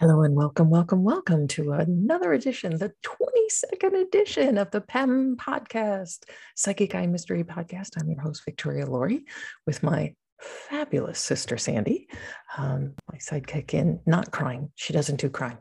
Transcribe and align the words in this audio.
Hello 0.00 0.22
and 0.22 0.34
welcome, 0.34 0.70
welcome, 0.70 1.04
welcome 1.04 1.46
to 1.48 1.72
another 1.72 2.32
edition, 2.32 2.78
the 2.78 2.90
22nd 3.04 4.00
edition 4.00 4.56
of 4.56 4.70
the 4.70 4.80
PEM 4.80 5.36
podcast, 5.36 6.20
Psychic 6.56 6.94
Eye 6.94 7.06
Mystery 7.06 7.44
Podcast. 7.44 8.00
I'm 8.00 8.08
your 8.08 8.22
host, 8.22 8.42
Victoria 8.46 8.86
Laurie, 8.86 9.26
with 9.66 9.82
my 9.82 10.14
fabulous 10.40 11.18
sister, 11.18 11.58
Sandy, 11.58 12.08
um, 12.56 12.94
my 13.12 13.18
sidekick 13.18 13.74
in 13.74 14.00
not 14.06 14.30
crime. 14.30 14.72
She 14.74 14.94
doesn't 14.94 15.20
do 15.20 15.28
crime. 15.28 15.58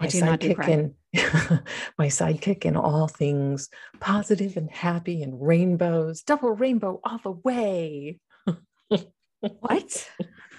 My 0.00 0.06
I 0.06 0.08
do 0.08 0.20
not 0.20 0.40
do 0.40 0.48
sidekick 0.48 0.56
crime. 0.56 0.70
in 0.70 0.94
my 1.96 2.08
sidekick 2.08 2.64
in 2.64 2.76
all 2.76 3.06
things 3.06 3.68
positive 4.00 4.56
and 4.56 4.68
happy 4.68 5.22
and 5.22 5.40
rainbows, 5.40 6.22
double 6.22 6.50
rainbow 6.50 7.00
all 7.04 7.20
the 7.22 7.30
way. 7.30 8.18
What? 9.38 10.10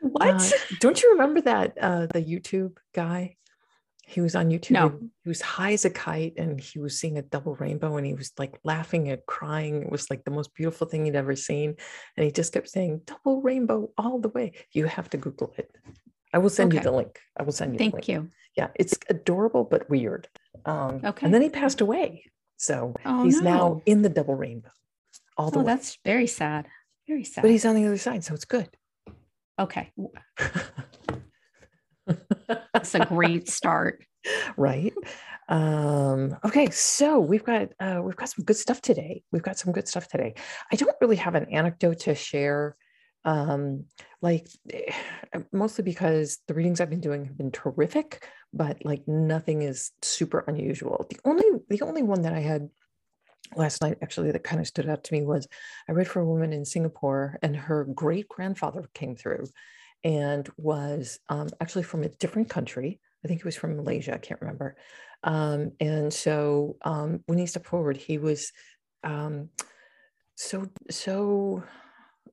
What? 0.00 0.28
Uh, 0.30 0.56
don't 0.80 1.02
you 1.02 1.12
remember 1.12 1.40
that 1.42 1.76
uh, 1.80 2.06
the 2.06 2.22
YouTube 2.22 2.76
guy? 2.94 3.36
He 4.06 4.20
was 4.20 4.34
on 4.34 4.50
YouTube. 4.50 4.72
No. 4.72 4.98
He 5.22 5.28
was 5.28 5.40
high 5.40 5.72
as 5.72 5.84
a 5.84 5.90
kite 5.90 6.34
and 6.36 6.60
he 6.60 6.80
was 6.80 6.98
seeing 6.98 7.16
a 7.16 7.22
double 7.22 7.54
rainbow 7.54 7.96
and 7.96 8.04
he 8.04 8.14
was 8.14 8.32
like 8.38 8.58
laughing 8.64 9.08
and 9.08 9.20
crying. 9.24 9.82
It 9.82 9.90
was 9.90 10.10
like 10.10 10.24
the 10.24 10.32
most 10.32 10.52
beautiful 10.52 10.88
thing 10.88 11.04
he'd 11.04 11.14
ever 11.14 11.36
seen. 11.36 11.76
And 12.16 12.24
he 12.24 12.32
just 12.32 12.52
kept 12.52 12.68
saying, 12.68 13.02
double 13.06 13.40
rainbow 13.40 13.90
all 13.96 14.18
the 14.18 14.30
way. 14.30 14.54
You 14.72 14.86
have 14.86 15.08
to 15.10 15.16
Google 15.16 15.54
it. 15.56 15.70
I 16.34 16.38
will 16.38 16.50
send 16.50 16.72
you 16.72 16.80
the 16.80 16.90
link. 16.90 17.20
I 17.38 17.44
will 17.44 17.52
send 17.52 17.72
you 17.74 17.78
the 17.78 17.84
link. 17.84 17.94
Thank 17.94 18.08
you. 18.08 18.28
Yeah, 18.56 18.68
it's 18.74 18.98
adorable 19.08 19.62
but 19.62 19.88
weird. 19.88 20.26
Um, 20.64 21.00
Okay. 21.04 21.24
And 21.26 21.32
then 21.32 21.42
he 21.42 21.48
passed 21.48 21.80
away. 21.80 22.24
So 22.56 22.94
Oh, 23.04 23.22
he's 23.22 23.40
now 23.40 23.80
in 23.86 24.02
the 24.02 24.08
double 24.08 24.34
rainbow 24.34 24.70
all 25.36 25.52
the 25.52 25.58
Oh, 25.58 25.62
way. 25.62 25.66
that's 25.66 25.98
very 26.04 26.26
sad. 26.26 26.66
Very 27.06 27.22
sad. 27.22 27.42
But 27.42 27.52
he's 27.52 27.64
on 27.64 27.76
the 27.76 27.86
other 27.86 27.96
side. 27.96 28.24
So 28.24 28.34
it's 28.34 28.44
good. 28.44 28.68
Okay. 29.60 29.92
That's 32.72 32.94
a 32.94 33.04
great 33.06 33.48
start. 33.48 34.04
right 34.56 34.92
um 35.48 36.36
okay 36.44 36.68
so 36.70 37.18
we've 37.18 37.44
got 37.44 37.68
uh 37.80 38.00
we've 38.02 38.16
got 38.16 38.28
some 38.28 38.44
good 38.44 38.56
stuff 38.56 38.80
today 38.80 39.22
we've 39.32 39.42
got 39.42 39.58
some 39.58 39.72
good 39.72 39.88
stuff 39.88 40.06
today 40.06 40.34
i 40.70 40.76
don't 40.76 40.94
really 41.00 41.16
have 41.16 41.34
an 41.34 41.46
anecdote 41.50 41.98
to 41.98 42.14
share 42.14 42.76
um 43.24 43.84
like 44.22 44.46
eh, 44.72 44.92
mostly 45.52 45.82
because 45.82 46.38
the 46.46 46.54
readings 46.54 46.80
i've 46.80 46.90
been 46.90 47.00
doing 47.00 47.24
have 47.24 47.36
been 47.36 47.50
terrific 47.50 48.28
but 48.52 48.78
like 48.84 49.06
nothing 49.08 49.62
is 49.62 49.90
super 50.02 50.44
unusual 50.46 51.06
the 51.10 51.18
only 51.24 51.44
the 51.68 51.82
only 51.82 52.02
one 52.02 52.22
that 52.22 52.32
i 52.32 52.40
had 52.40 52.68
last 53.56 53.82
night 53.82 53.98
actually 54.02 54.30
that 54.30 54.44
kind 54.44 54.60
of 54.60 54.66
stood 54.66 54.88
out 54.88 55.04
to 55.04 55.12
me 55.12 55.22
was 55.22 55.46
i 55.88 55.92
read 55.92 56.08
for 56.08 56.20
a 56.20 56.26
woman 56.26 56.52
in 56.52 56.64
singapore 56.64 57.38
and 57.42 57.56
her 57.56 57.84
great 57.84 58.28
grandfather 58.28 58.88
came 58.94 59.16
through 59.16 59.46
and 60.04 60.48
was 60.56 61.18
um, 61.28 61.48
actually 61.60 61.82
from 61.82 62.02
a 62.02 62.08
different 62.08 62.48
country 62.48 63.00
I 63.24 63.28
think 63.28 63.40
he 63.42 63.46
was 63.46 63.56
from 63.56 63.76
Malaysia. 63.76 64.14
I 64.14 64.18
can't 64.18 64.40
remember. 64.40 64.76
Um, 65.22 65.72
and 65.80 66.12
so 66.12 66.76
um, 66.82 67.22
when 67.26 67.38
he 67.38 67.46
stepped 67.46 67.66
forward, 67.66 67.96
he 67.96 68.18
was 68.18 68.52
um, 69.04 69.50
so 70.36 70.70
so 70.90 71.62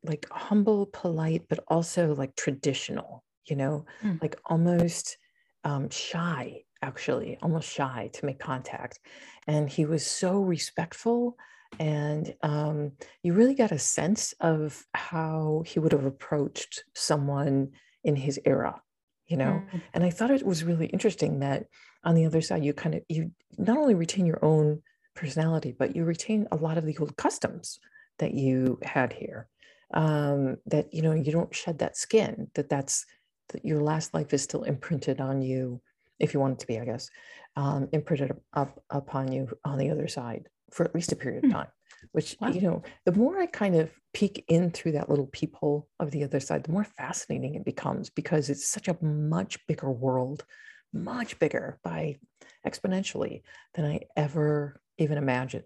like 0.04 0.28
humble, 0.32 0.86
polite, 0.88 1.46
but 1.50 1.60
also 1.68 2.16
like 2.16 2.36
traditional. 2.36 3.24
You 3.46 3.56
know, 3.56 3.86
Mm. 4.04 4.22
like 4.22 4.40
almost 4.46 5.18
um, 5.64 5.90
shy. 5.90 6.64
Actually, 6.82 7.38
almost 7.42 7.70
shy 7.70 8.10
to 8.14 8.26
make 8.26 8.40
contact. 8.40 9.00
And 9.48 9.70
he 9.70 9.86
was 9.86 10.06
so 10.06 10.40
respectful. 10.40 11.38
And 11.80 12.34
um, 12.44 12.94
you 13.24 13.34
really 13.34 13.56
got 13.56 13.72
a 13.72 13.80
sense 13.80 14.34
of 14.40 14.86
how 14.94 15.64
he 15.66 15.80
would 15.80 15.92
have 15.92 16.06
approached 16.06 16.84
someone 16.96 17.72
in 18.04 18.16
his 18.16 18.40
era, 18.46 18.82
you 19.28 19.38
know? 19.38 19.62
Mm. 19.74 19.82
and 19.94 20.04
i 20.04 20.10
thought 20.10 20.32
it 20.32 20.46
was 20.46 20.64
really 20.64 20.88
interesting 20.88 21.40
that 21.40 21.66
on 22.04 22.16
the 22.16 22.26
other 22.26 22.42
side 22.42 22.64
you 22.64 22.74
kind 22.74 22.96
of 22.96 23.02
you 23.10 23.32
not 23.58 23.78
only 23.78 23.96
retain 23.96 24.26
your 24.26 24.44
own 24.44 24.82
personality 25.16 25.76
but 25.78 25.96
you 25.96 26.06
retain 26.06 26.48
a 26.52 26.56
lot 26.56 26.78
of 26.78 26.86
the 26.86 26.98
old 26.98 27.16
customs 27.18 27.80
that 28.20 28.34
you 28.34 28.80
had 28.84 29.12
here 29.12 29.48
um, 29.94 30.58
that 30.66 30.94
you 30.94 31.02
know 31.02 31.14
you 31.14 31.32
don't 31.32 31.54
shed 31.54 31.80
that 31.80 31.98
skin 31.98 32.50
that 32.56 32.70
that's 32.70 33.06
that 33.50 33.64
your 33.66 33.82
last 33.82 34.14
life 34.14 34.34
is 34.34 34.42
still 34.42 34.64
imprinted 34.64 35.20
on 35.22 35.42
you 35.42 35.82
if 36.20 36.34
you 36.34 36.40
want 36.40 36.54
it 36.54 36.60
to 36.60 36.68
be 36.68 36.80
i 36.80 36.86
guess 36.86 37.10
um, 37.56 37.88
imprinted 37.92 38.32
up 38.54 38.84
upon 38.90 39.32
you 39.32 39.48
on 39.66 39.78
the 39.78 39.90
other 39.90 40.08
side 40.08 40.48
for 40.72 40.84
at 40.86 40.94
least 40.94 41.12
a 41.12 41.16
period 41.16 41.44
of 41.44 41.50
Hmm. 41.50 41.58
time 41.58 41.68
which 42.12 42.38
Wow. 42.40 42.50
you 42.50 42.62
know 42.62 42.84
the 43.06 43.12
more 43.12 43.40
i 43.40 43.46
kind 43.46 43.76
of 43.76 43.92
peek 44.14 44.46
in 44.48 44.72
through 44.72 44.94
that 44.94 45.10
little 45.10 45.28
peephole 45.28 45.88
of 46.00 46.12
the 46.12 46.24
other 46.24 46.40
side 46.40 46.64
the 46.64 46.72
more 46.72 46.84
fascinating 46.84 47.56
it 47.56 47.66
becomes 47.66 48.10
because 48.10 48.50
it's 48.50 48.68
such 48.68 48.88
a 48.88 48.98
much 49.04 49.66
bigger 49.68 49.92
world 49.92 50.46
much 50.94 51.38
bigger 51.40 51.80
by 51.84 52.18
exponentially 52.66 53.42
than 53.76 53.86
i 53.86 54.00
ever 54.16 54.80
even 54.98 55.18
imagined 55.18 55.64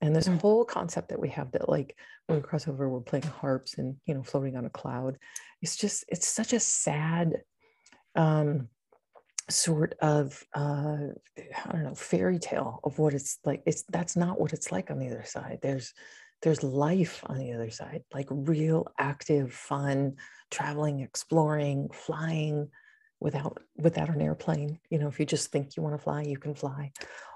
and 0.00 0.14
this 0.16 0.28
Mm. 0.28 0.40
whole 0.40 0.64
concept 0.64 1.08
that 1.10 1.20
we 1.20 1.28
have 1.28 1.52
that 1.52 1.68
like 1.68 1.96
when 2.26 2.38
we 2.38 2.42
cross 2.42 2.66
over 2.68 2.88
we're 2.88 3.00
playing 3.00 3.24
harps 3.26 3.78
and 3.78 3.96
you 4.06 4.14
know 4.14 4.22
floating 4.22 4.56
on 4.56 4.64
a 4.64 4.70
cloud 4.70 5.18
it's 5.62 5.76
just 5.76 6.04
it's 6.08 6.26
such 6.26 6.52
a 6.52 6.60
sad 6.60 7.42
um 8.16 8.68
sort 9.50 9.94
of 10.00 10.42
uh 10.54 10.96
i 11.38 11.72
don't 11.72 11.84
know 11.84 11.94
fairy 11.94 12.38
tale 12.38 12.80
of 12.84 12.98
what 12.98 13.14
it's 13.14 13.38
like 13.44 13.62
it's 13.66 13.84
that's 13.90 14.16
not 14.16 14.40
what 14.40 14.52
it's 14.52 14.70
like 14.70 14.90
on 14.90 14.98
the 14.98 15.08
other 15.08 15.24
side. 15.24 15.58
There's 15.62 15.92
there's 16.42 16.62
life 16.62 17.22
on 17.26 17.38
the 17.38 17.52
other 17.52 17.70
side 17.70 18.02
like 18.12 18.26
real 18.30 18.86
active 18.98 19.52
fun 19.52 20.16
traveling 20.50 21.00
exploring 21.00 21.88
flying 21.92 22.68
without 23.20 23.58
without 23.76 24.10
an 24.10 24.20
airplane. 24.20 24.78
You 24.90 24.98
know 24.98 25.08
if 25.08 25.18
you 25.18 25.26
just 25.26 25.50
think 25.50 25.76
you 25.76 25.82
want 25.82 25.96
to 25.96 26.02
fly 26.02 26.22
you 26.22 26.38
can 26.38 26.54
fly 26.54 26.92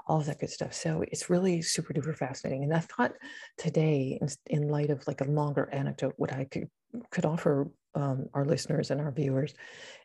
all 0.08 0.20
of 0.20 0.26
that 0.26 0.38
good 0.38 0.50
stuff. 0.50 0.72
So 0.72 1.04
it's 1.10 1.28
really 1.28 1.62
super 1.62 1.92
duper 1.92 2.16
fascinating. 2.16 2.62
And 2.62 2.74
i 2.74 2.80
thought 2.80 3.12
today 3.58 4.18
in, 4.20 4.28
in 4.46 4.68
light 4.68 4.90
of 4.90 5.06
like 5.06 5.20
a 5.20 5.24
longer 5.24 5.68
anecdote 5.72 6.14
what 6.16 6.32
i 6.32 6.44
could 6.44 6.68
could 7.10 7.24
offer 7.24 7.68
um, 7.96 8.28
our 8.34 8.44
listeners 8.44 8.90
and 8.90 9.00
our 9.00 9.10
viewers 9.10 9.54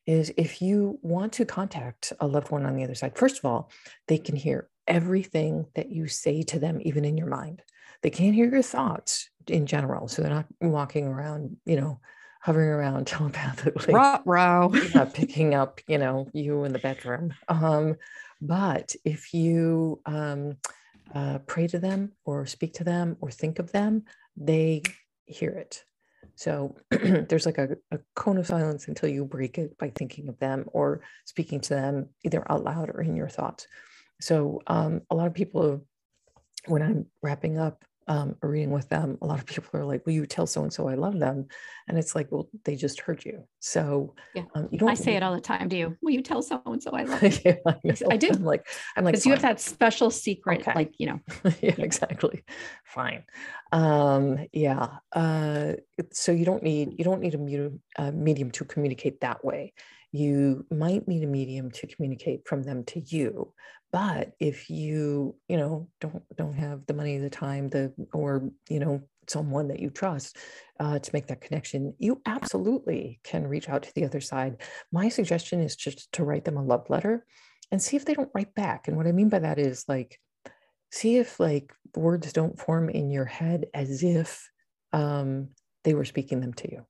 is 0.08 0.34
if 0.38 0.62
you 0.62 0.98
want 1.02 1.34
to 1.34 1.46
contact 1.46 2.14
a 2.20 2.28
loved 2.28 2.50
one 2.50 2.66
on 2.66 2.76
the 2.76 2.84
other 2.84 2.96
side 2.96 3.18
first 3.18 3.38
of 3.38 3.46
all 3.46 3.70
they 4.08 4.18
can 4.18 4.36
hear 4.36 4.70
everything 4.88 5.66
that 5.76 5.92
you 5.92 6.08
say 6.08 6.42
to 6.42 6.58
them 6.58 6.80
even 6.82 7.06
in 7.06 7.18
your 7.18 7.28
mind 7.28 7.62
they 8.02 8.10
can't 8.10 8.34
hear 8.34 8.50
your 8.50 8.64
thoughts 8.64 9.30
in 9.48 9.66
general 9.66 10.08
so 10.08 10.22
they're 10.22 10.32
not 10.32 10.48
walking 10.62 11.06
around 11.06 11.58
you 11.66 11.76
know 11.76 12.00
hovering 12.42 12.70
around 12.70 13.06
telepathically 13.08 13.94
Ruh-roh. 13.94 14.74
yeah, 14.74 15.06
picking 15.14 15.54
up, 15.54 15.80
you 15.88 15.98
know, 15.98 16.28
you 16.34 16.64
in 16.64 16.74
the 16.74 16.80
bedroom. 16.80 17.34
Um, 17.48 17.98
but 18.42 18.96
if 19.06 19.34
you 19.34 20.02
um, 20.06 20.58
uh, 21.14 21.40
pray 21.46 21.68
to 21.68 21.80
them 21.80 22.14
or 22.26 22.46
speak 22.48 22.74
to 22.76 22.84
them 22.84 23.16
or 23.22 23.30
think 23.30 23.60
of 23.60 23.72
them, 23.72 24.04
they 24.36 24.82
hear 25.26 25.52
it. 25.52 25.84
So 26.36 26.76
there's 26.90 27.46
like 27.46 27.58
a, 27.58 27.78
a 27.92 28.00
cone 28.16 28.38
of 28.38 28.48
silence 28.48 28.88
until 28.88 29.10
you 29.10 29.26
break 29.26 29.58
it 29.58 29.78
by 29.78 29.90
thinking 29.90 30.30
of 30.30 30.40
them 30.40 30.66
or 30.74 31.02
speaking 31.26 31.60
to 31.62 31.70
them 31.76 32.10
either 32.24 32.50
out 32.52 32.64
loud 32.64 32.90
or 32.90 33.02
in 33.02 33.16
your 33.16 33.30
thoughts. 33.30 33.68
So 34.20 34.62
um, 34.68 35.02
a 35.10 35.16
lot 35.16 35.28
of 35.28 35.34
people, 35.34 35.86
when 36.68 36.82
I'm 36.82 37.08
wrapping 37.22 37.58
up 37.58 37.84
um, 38.08 38.36
a 38.42 38.48
reading 38.48 38.72
with 38.72 38.90
them, 38.90 39.18
a 39.22 39.26
lot 39.26 39.40
of 39.40 39.46
people 39.46 39.80
are 39.80 39.86
like, 39.86 40.06
"Will 40.06 40.14
you 40.14 40.26
tell 40.26 40.48
so 40.48 40.64
and 40.64 40.74
so 40.74 40.88
I 40.88 40.96
love 40.96 41.20
them?" 41.20 41.48
And 41.88 41.98
it's 41.98 42.16
like, 42.16 42.32
"Well, 42.32 42.50
they 42.66 42.76
just 42.76 43.02
heard 43.02 43.24
you." 43.24 43.48
So 43.60 44.16
Yeah. 44.34 44.46
um, 44.56 44.70
you 44.72 44.78
don't. 44.80 44.90
I 44.90 44.96
say 44.96 45.16
it 45.16 45.24
all 45.24 45.34
the 45.36 45.42
time 45.42 45.70
to 45.70 45.76
you. 45.78 45.98
Will 46.02 46.12
you 46.12 46.22
tell 46.22 46.42
so 46.42 46.62
and 46.66 46.82
so 46.82 46.92
I 46.92 47.04
love 47.04 47.22
you? 47.24 47.40
yeah, 47.46 47.56
I, 47.68 47.80
I 48.12 48.18
do. 48.18 48.30
I'm 48.32 48.44
like, 48.44 48.68
I'm 48.98 49.04
like, 49.04 49.14
Because 49.14 49.26
you 49.26 49.34
have 49.34 49.42
that 49.44 49.60
special 49.60 50.10
secret, 50.12 50.62
Okay. 50.62 50.74
like, 50.74 50.94
you 50.98 51.08
know, 51.08 51.20
yeah, 51.62 51.76
exactly. 51.78 52.44
Fine. 52.86 53.24
Um, 53.72 54.48
yeah. 54.52 54.98
Uh, 55.12 55.74
so 56.12 56.32
you 56.32 56.46
don't 56.46 56.64
need 56.64 56.96
you 56.98 57.04
don't 57.06 57.22
need 57.22 57.36
a 57.36 57.38
medium, 57.38 57.82
uh, 57.98 58.12
medium 58.12 58.52
to 58.52 58.66
communicate 58.66 59.22
that 59.22 59.44
way. 59.46 59.74
You 60.12 60.66
might 60.70 61.08
need 61.08 61.24
a 61.24 61.28
medium 61.28 61.72
to 61.72 61.88
communicate 61.88 62.48
from 62.48 62.64
them 62.64 62.84
to 62.86 63.00
you. 63.00 63.54
But 63.92 64.32
if 64.40 64.70
you 64.70 65.36
you 65.48 65.58
know 65.58 65.90
don't 66.00 66.24
don't 66.36 66.54
have 66.54 66.86
the 66.86 66.94
money, 66.94 67.18
the 67.18 67.30
time, 67.30 67.70
the 67.70 67.94
or 68.14 68.50
you 68.70 68.80
know 68.80 69.02
someone 69.28 69.68
that 69.70 69.80
you 69.80 69.90
trust 69.90 70.38
uh, 70.80 71.00
to 71.00 71.12
make 71.14 71.28
that 71.28 71.42
connection, 71.42 71.94
you 72.00 72.22
absolutely 72.26 73.20
can 73.24 73.48
reach 73.48 73.70
out 73.70 73.84
to 73.84 73.94
the 73.96 74.06
other 74.06 74.22
side. 74.22 74.58
My 74.92 75.10
suggestion 75.10 75.62
is 75.62 75.76
just 75.76 76.12
to 76.14 76.24
write 76.24 76.46
them 76.46 76.58
a 76.58 76.64
love 76.64 76.90
letter 76.90 77.26
and 77.72 77.82
see 77.82 77.96
if 77.96 78.06
they 78.06 78.14
don't 78.14 78.32
write 78.34 78.54
back. 78.56 78.88
And 78.88 78.98
what 78.98 79.08
I 79.08 79.12
mean 79.12 79.30
by 79.30 79.40
that 79.40 79.60
is 79.60 79.86
like 79.88 80.20
see 80.92 81.18
if 81.18 81.40
like 81.40 81.74
words 81.96 82.34
don't 82.34 82.60
form 82.60 82.90
in 82.90 83.12
your 83.12 83.26
head 83.26 83.66
as 83.74 84.04
if 84.04 84.50
um, 84.94 85.50
they 85.84 85.94
were 85.94 86.06
speaking 86.06 86.42
them 86.42 86.54
to 86.54 86.72
you 86.72 86.86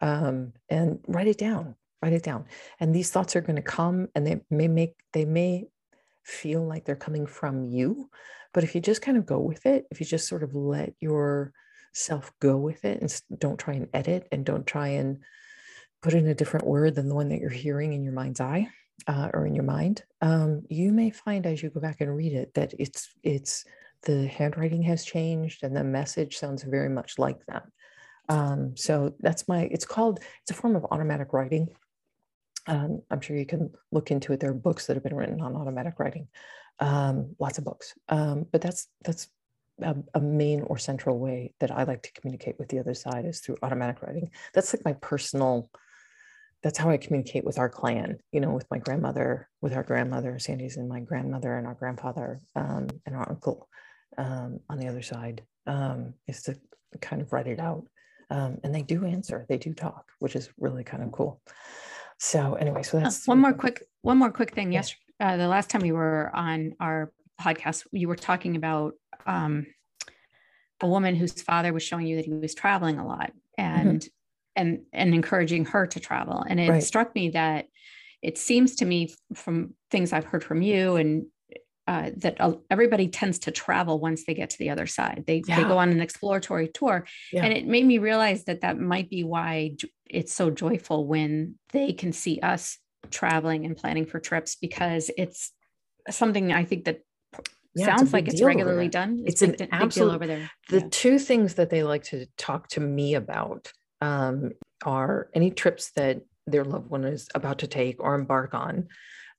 um, 0.00 0.52
and 0.68 1.00
write 1.06 1.28
it 1.28 1.38
down 1.38 1.76
write 2.04 2.12
it 2.12 2.22
down 2.22 2.44
and 2.80 2.94
these 2.94 3.10
thoughts 3.10 3.34
are 3.34 3.40
going 3.40 3.56
to 3.56 3.62
come 3.62 4.08
and 4.14 4.26
they 4.26 4.40
may 4.50 4.68
make 4.68 4.94
they 5.12 5.24
may 5.24 5.64
feel 6.22 6.64
like 6.66 6.84
they're 6.84 6.94
coming 6.96 7.26
from 7.26 7.64
you 7.64 8.08
but 8.52 8.62
if 8.62 8.74
you 8.74 8.80
just 8.80 9.02
kind 9.02 9.16
of 9.16 9.26
go 9.26 9.38
with 9.38 9.64
it 9.66 9.86
if 9.90 10.00
you 10.00 10.06
just 10.06 10.28
sort 10.28 10.42
of 10.42 10.54
let 10.54 10.92
yourself 11.00 12.32
go 12.40 12.56
with 12.56 12.84
it 12.84 13.00
and 13.00 13.40
don't 13.40 13.58
try 13.58 13.74
and 13.74 13.88
edit 13.94 14.28
and 14.30 14.44
don't 14.44 14.66
try 14.66 14.88
and 14.88 15.18
put 16.02 16.14
in 16.14 16.26
a 16.26 16.34
different 16.34 16.66
word 16.66 16.94
than 16.94 17.08
the 17.08 17.14
one 17.14 17.30
that 17.30 17.40
you're 17.40 17.50
hearing 17.50 17.94
in 17.94 18.04
your 18.04 18.12
mind's 18.12 18.40
eye 18.40 18.68
uh, 19.06 19.30
or 19.32 19.46
in 19.46 19.54
your 19.54 19.64
mind, 19.64 20.04
um, 20.20 20.62
you 20.68 20.92
may 20.92 21.10
find 21.10 21.46
as 21.46 21.62
you 21.62 21.70
go 21.70 21.80
back 21.80 22.00
and 22.00 22.14
read 22.14 22.32
it 22.32 22.52
that 22.54 22.74
it's 22.78 23.08
it's 23.22 23.64
the 24.02 24.26
handwriting 24.26 24.82
has 24.82 25.04
changed 25.04 25.62
and 25.62 25.74
the 25.74 25.82
message 25.82 26.36
sounds 26.36 26.62
very 26.62 26.90
much 26.90 27.18
like 27.18 27.44
them. 27.46 27.62
Um, 28.28 28.76
so 28.76 29.14
that's 29.20 29.48
my. 29.48 29.68
It's 29.70 29.84
called. 29.84 30.20
It's 30.42 30.50
a 30.50 30.54
form 30.54 30.76
of 30.76 30.86
automatic 30.90 31.32
writing. 31.32 31.68
Um, 32.66 33.02
I'm 33.10 33.20
sure 33.20 33.36
you 33.36 33.46
can 33.46 33.70
look 33.92 34.10
into 34.10 34.32
it. 34.32 34.40
There 34.40 34.50
are 34.50 34.54
books 34.54 34.86
that 34.86 34.96
have 34.96 35.02
been 35.02 35.14
written 35.14 35.40
on 35.40 35.56
automatic 35.56 35.98
writing, 35.98 36.28
um, 36.80 37.34
lots 37.38 37.58
of 37.58 37.64
books. 37.64 37.94
Um, 38.08 38.46
but 38.50 38.60
that's 38.60 38.88
that's 39.04 39.28
a, 39.82 39.96
a, 40.14 40.20
main 40.20 40.62
or 40.62 40.78
central 40.78 41.18
way 41.18 41.52
that 41.60 41.70
I 41.70 41.82
like 41.84 42.02
to 42.02 42.12
communicate 42.12 42.58
with 42.58 42.68
the 42.68 42.78
other 42.78 42.94
side 42.94 43.26
is 43.26 43.40
through 43.40 43.56
automatic 43.62 44.02
writing. 44.02 44.30
That's 44.54 44.72
like 44.72 44.84
my 44.84 44.94
personal 44.94 45.70
that's 46.62 46.78
how 46.78 46.88
I 46.88 46.96
communicate 46.96 47.44
with 47.44 47.58
our 47.58 47.68
clan, 47.68 48.16
you 48.32 48.40
know, 48.40 48.50
with 48.50 48.66
my 48.70 48.78
grandmother, 48.78 49.50
with 49.60 49.74
our 49.74 49.82
grandmother, 49.82 50.38
Sandy's 50.38 50.78
and 50.78 50.88
my 50.88 51.00
grandmother 51.00 51.58
and 51.58 51.66
our 51.66 51.74
grandfather 51.74 52.40
um, 52.56 52.86
and 53.04 53.14
our 53.14 53.28
uncle 53.28 53.68
um, 54.16 54.60
on 54.70 54.78
the 54.78 54.88
other 54.88 55.02
side, 55.02 55.42
um, 55.66 56.14
is 56.26 56.40
to 56.44 56.58
kind 57.02 57.20
of 57.20 57.30
write 57.34 57.48
it 57.48 57.60
out. 57.60 57.86
And 58.30 58.74
they 58.74 58.80
do 58.80 59.04
answer, 59.04 59.44
they 59.46 59.58
do 59.58 59.74
talk, 59.74 60.06
which 60.20 60.34
is 60.34 60.48
really 60.58 60.84
kind 60.84 61.02
of 61.02 61.12
cool. 61.12 61.42
So 62.24 62.54
anyway, 62.54 62.82
so 62.82 63.00
that's 63.00 63.28
uh, 63.28 63.32
one 63.32 63.38
more 63.38 63.52
quick, 63.52 63.84
one 64.02 64.18
more 64.18 64.30
quick 64.30 64.54
thing. 64.54 64.72
Yes, 64.72 64.94
uh, 65.20 65.36
the 65.36 65.48
last 65.48 65.70
time 65.70 65.82
we 65.82 65.92
were 65.92 66.30
on 66.34 66.74
our 66.80 67.12
podcast, 67.40 67.86
you 67.92 68.08
were 68.08 68.16
talking 68.16 68.56
about 68.56 68.94
um, 69.26 69.66
a 70.80 70.88
woman 70.88 71.14
whose 71.14 71.40
father 71.42 71.72
was 71.72 71.82
showing 71.82 72.06
you 72.06 72.16
that 72.16 72.24
he 72.24 72.32
was 72.32 72.54
traveling 72.54 72.98
a 72.98 73.06
lot, 73.06 73.32
mm-hmm. 73.58 73.78
and 73.78 74.00
mm-hmm 74.00 74.08
and 74.56 74.80
and 74.92 75.14
encouraging 75.14 75.64
her 75.64 75.86
to 75.86 76.00
travel 76.00 76.44
and 76.48 76.60
it 76.60 76.70
right. 76.70 76.82
struck 76.82 77.14
me 77.14 77.30
that 77.30 77.66
it 78.22 78.38
seems 78.38 78.76
to 78.76 78.84
me 78.84 79.12
from 79.34 79.74
things 79.90 80.12
i've 80.12 80.24
heard 80.24 80.44
from 80.44 80.62
you 80.62 80.96
and 80.96 81.26
uh, 81.86 82.10
that 82.16 82.40
uh, 82.40 82.54
everybody 82.70 83.08
tends 83.08 83.38
to 83.38 83.50
travel 83.50 84.00
once 84.00 84.24
they 84.24 84.32
get 84.32 84.48
to 84.48 84.58
the 84.58 84.70
other 84.70 84.86
side 84.86 85.22
they, 85.26 85.42
yeah. 85.46 85.56
they 85.56 85.68
go 85.68 85.76
on 85.76 85.90
an 85.90 86.00
exploratory 86.00 86.68
tour 86.68 87.06
yeah. 87.30 87.44
and 87.44 87.52
it 87.52 87.66
made 87.66 87.84
me 87.84 87.98
realize 87.98 88.44
that 88.44 88.62
that 88.62 88.78
might 88.78 89.10
be 89.10 89.22
why 89.22 89.70
it's 90.14 90.34
so 90.34 90.50
joyful 90.50 91.06
when 91.06 91.56
they 91.72 91.92
can 91.92 92.12
see 92.12 92.40
us 92.40 92.78
traveling 93.10 93.64
and 93.64 93.76
planning 93.76 94.06
for 94.06 94.18
trips 94.18 94.56
because 94.56 95.10
it's 95.18 95.52
something 96.10 96.52
i 96.52 96.64
think 96.64 96.84
that 96.84 97.00
yeah, 97.74 97.96
sounds 97.96 98.12
like 98.12 98.28
it's 98.28 98.42
regularly 98.42 98.88
done. 98.88 99.24
It's, 99.26 99.42
it's 99.42 99.60
an 99.60 99.68
absolute 99.72 100.14
over 100.14 100.26
there. 100.26 100.50
The 100.70 100.88
two 100.88 101.18
things 101.18 101.54
that 101.54 101.70
they 101.70 101.82
like 101.82 102.04
to 102.04 102.26
talk 102.36 102.68
to 102.68 102.80
me 102.80 103.14
about 103.14 103.72
um, 104.00 104.52
are 104.84 105.28
any 105.34 105.50
trips 105.50 105.90
that 105.96 106.22
their 106.46 106.64
loved 106.64 106.88
one 106.88 107.04
is 107.04 107.28
about 107.34 107.58
to 107.60 107.66
take 107.66 107.96
or 108.00 108.14
embark 108.14 108.54
on, 108.54 108.88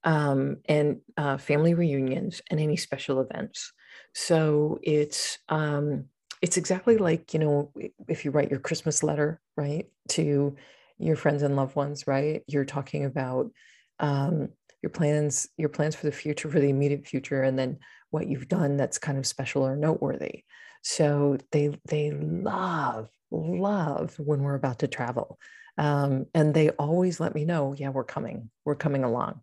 um, 0.04 0.58
and 0.66 1.00
uh, 1.18 1.38
family 1.38 1.74
reunions 1.74 2.42
and 2.52 2.60
any 2.60 2.76
special 2.76 3.22
events. 3.22 3.72
So 4.14 4.80
it's 4.84 5.40
um, 5.48 6.06
it's 6.42 6.58
exactly 6.58 6.98
like 6.98 7.34
you 7.34 7.40
know 7.40 7.72
if 8.08 8.26
you 8.26 8.32
write 8.32 8.52
your 8.52 8.60
Christmas 8.60 9.04
letter 9.04 9.42
right 9.56 9.88
to 10.10 10.56
your 10.98 11.16
friends 11.16 11.44
and 11.44 11.56
loved 11.56 11.76
ones, 11.76 12.08
right? 12.08 12.44
You're 12.48 12.66
talking 12.66 13.06
about 13.06 13.52
um, 14.00 14.50
your 14.82 14.90
plans, 14.90 15.50
your 15.58 15.70
plans 15.70 15.96
for 15.96 16.06
the 16.06 16.12
future, 16.12 16.50
for 16.50 16.60
the 16.60 16.70
immediate 16.70 17.06
future, 17.06 17.42
and 17.44 17.60
then 17.60 17.80
what 18.12 18.28
you've 18.28 18.48
done 18.48 18.78
that's 18.78 18.98
kind 18.98 19.18
of 19.18 19.26
special 19.26 19.64
or 19.64 19.76
noteworthy. 19.76 20.44
So 20.84 21.38
they 21.52 21.78
they 21.88 22.12
love 22.12 23.10
love 23.32 24.16
when 24.20 24.42
we're 24.42 24.56
about 24.56 24.80
to 24.80 24.88
travel. 24.88 25.40
Um, 25.78 26.28
and 26.34 26.54
they 26.54 26.70
always 26.70 27.20
let 27.20 27.36
me 27.36 27.44
know, 27.44 27.76
yeah, 27.78 27.90
we're 27.90 28.06
coming, 28.06 28.50
we're 28.64 28.76
coming 28.76 29.04
along. 29.04 29.42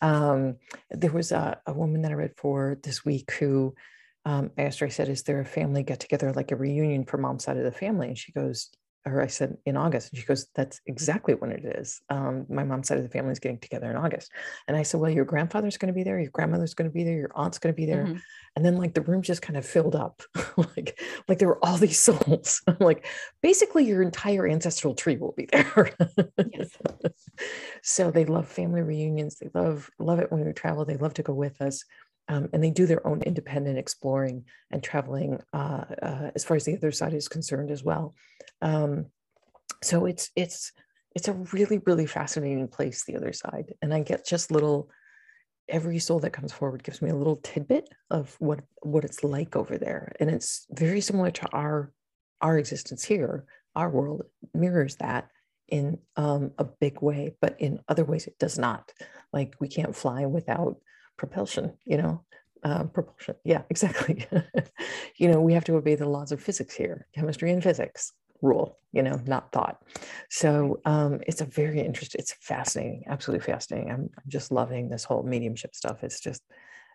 Um, 0.00 0.56
there 0.90 1.12
was 1.12 1.32
a, 1.32 1.60
a, 1.66 1.72
woman 1.72 2.02
that 2.02 2.12
I 2.12 2.14
read 2.14 2.34
for 2.36 2.78
this 2.82 3.04
week 3.04 3.32
who 3.32 3.74
um, 4.24 4.50
I 4.56 4.62
asked 4.62 4.78
her, 4.80 4.86
I 4.86 4.90
said, 4.90 5.08
is 5.08 5.22
there 5.22 5.40
a 5.40 5.44
family 5.44 5.82
get 5.82 6.00
together, 6.00 6.32
like 6.32 6.52
a 6.52 6.56
reunion 6.56 7.04
for 7.04 7.18
mom's 7.18 7.44
side 7.44 7.56
of 7.56 7.64
the 7.64 7.72
family? 7.72 8.08
And 8.08 8.18
she 8.18 8.32
goes, 8.32 8.70
or 9.04 9.20
I 9.20 9.26
said 9.26 9.56
in 9.66 9.76
August, 9.76 10.12
and 10.12 10.20
she 10.20 10.26
goes, 10.26 10.46
"That's 10.54 10.80
exactly 10.86 11.34
when 11.34 11.50
it 11.50 11.64
is. 11.64 12.00
Um, 12.08 12.46
my 12.48 12.62
mom's 12.62 12.88
side 12.88 12.98
of 12.98 13.02
the 13.02 13.10
family 13.10 13.32
is 13.32 13.40
getting 13.40 13.58
together 13.58 13.90
in 13.90 13.96
August." 13.96 14.30
And 14.68 14.76
I 14.76 14.84
said, 14.84 15.00
"Well, 15.00 15.10
your 15.10 15.24
grandfather's 15.24 15.76
going 15.76 15.88
to 15.88 15.94
be 15.94 16.04
there, 16.04 16.20
your 16.20 16.30
grandmother's 16.30 16.74
going 16.74 16.88
to 16.88 16.94
be 16.94 17.02
there, 17.02 17.16
your 17.16 17.32
aunt's 17.34 17.58
going 17.58 17.74
to 17.74 17.76
be 17.76 17.86
there," 17.86 18.04
mm-hmm. 18.04 18.18
and 18.54 18.64
then 18.64 18.76
like 18.76 18.94
the 18.94 19.00
room 19.00 19.22
just 19.22 19.42
kind 19.42 19.56
of 19.56 19.66
filled 19.66 19.96
up, 19.96 20.22
like 20.56 21.00
like 21.28 21.38
there 21.38 21.48
were 21.48 21.64
all 21.64 21.78
these 21.78 21.98
souls. 21.98 22.62
like 22.80 23.06
basically, 23.42 23.84
your 23.84 24.02
entire 24.02 24.46
ancestral 24.46 24.94
tree 24.94 25.16
will 25.16 25.34
be 25.36 25.48
there. 25.50 25.90
yes. 26.52 26.70
so 27.82 28.10
they 28.10 28.24
love 28.24 28.46
family 28.46 28.82
reunions. 28.82 29.36
They 29.36 29.50
love 29.52 29.90
love 29.98 30.20
it 30.20 30.30
when 30.30 30.44
we 30.44 30.52
travel. 30.52 30.84
They 30.84 30.96
love 30.96 31.14
to 31.14 31.22
go 31.24 31.34
with 31.34 31.60
us. 31.60 31.84
Um, 32.32 32.48
and 32.52 32.64
they 32.64 32.70
do 32.70 32.86
their 32.86 33.06
own 33.06 33.20
independent 33.22 33.76
exploring 33.76 34.44
and 34.70 34.82
traveling 34.82 35.38
uh, 35.52 35.84
uh, 36.00 36.30
as 36.34 36.44
far 36.44 36.56
as 36.56 36.64
the 36.64 36.76
other 36.76 36.90
side 36.90 37.12
is 37.12 37.28
concerned 37.28 37.70
as 37.70 37.84
well. 37.84 38.14
Um, 38.62 39.06
so 39.82 40.06
it's 40.06 40.30
it's 40.34 40.72
it's 41.14 41.28
a 41.28 41.34
really 41.52 41.78
really 41.84 42.06
fascinating 42.06 42.68
place, 42.68 43.04
the 43.04 43.16
other 43.16 43.34
side, 43.34 43.74
and 43.82 43.92
I 43.92 44.00
get 44.00 44.26
just 44.26 44.50
little. 44.50 44.88
Every 45.68 46.00
soul 46.00 46.18
that 46.20 46.32
comes 46.32 46.52
forward 46.52 46.82
gives 46.82 47.00
me 47.00 47.10
a 47.10 47.14
little 47.14 47.36
tidbit 47.36 47.88
of 48.10 48.34
what 48.40 48.60
what 48.80 49.04
it's 49.04 49.22
like 49.22 49.54
over 49.54 49.76
there, 49.76 50.12
and 50.18 50.30
it's 50.30 50.66
very 50.70 51.00
similar 51.02 51.30
to 51.30 51.46
our 51.52 51.92
our 52.40 52.58
existence 52.58 53.04
here. 53.04 53.44
Our 53.76 53.90
world 53.90 54.22
mirrors 54.54 54.96
that 54.96 55.28
in 55.68 55.98
um, 56.16 56.52
a 56.58 56.64
big 56.64 57.00
way, 57.02 57.36
but 57.40 57.60
in 57.60 57.80
other 57.88 58.04
ways 58.04 58.26
it 58.26 58.38
does 58.38 58.58
not. 58.58 58.92
Like 59.32 59.54
we 59.60 59.68
can't 59.68 59.96
fly 59.96 60.26
without 60.26 60.76
propulsion, 61.22 61.72
you 61.84 61.96
know, 61.96 62.24
uh, 62.64 62.82
propulsion. 62.82 63.36
Yeah, 63.44 63.62
exactly. 63.70 64.26
you 65.16 65.28
know, 65.28 65.40
we 65.40 65.52
have 65.52 65.64
to 65.66 65.76
obey 65.76 65.94
the 65.94 66.08
laws 66.08 66.32
of 66.32 66.42
physics 66.42 66.74
here, 66.74 67.06
chemistry 67.14 67.52
and 67.52 67.62
physics 67.62 68.12
rule, 68.40 68.76
you 68.92 69.04
know, 69.04 69.20
not 69.24 69.52
thought. 69.52 69.80
So 70.30 70.80
um, 70.84 71.20
it's 71.28 71.40
a 71.40 71.44
very 71.44 71.80
interesting, 71.80 72.18
it's 72.18 72.34
fascinating, 72.40 73.04
absolutely 73.06 73.44
fascinating. 73.44 73.92
I'm, 73.92 74.10
I'm 74.18 74.26
just 74.26 74.50
loving 74.50 74.88
this 74.88 75.04
whole 75.04 75.22
mediumship 75.22 75.76
stuff. 75.76 76.02
It's 76.02 76.18
just, 76.20 76.42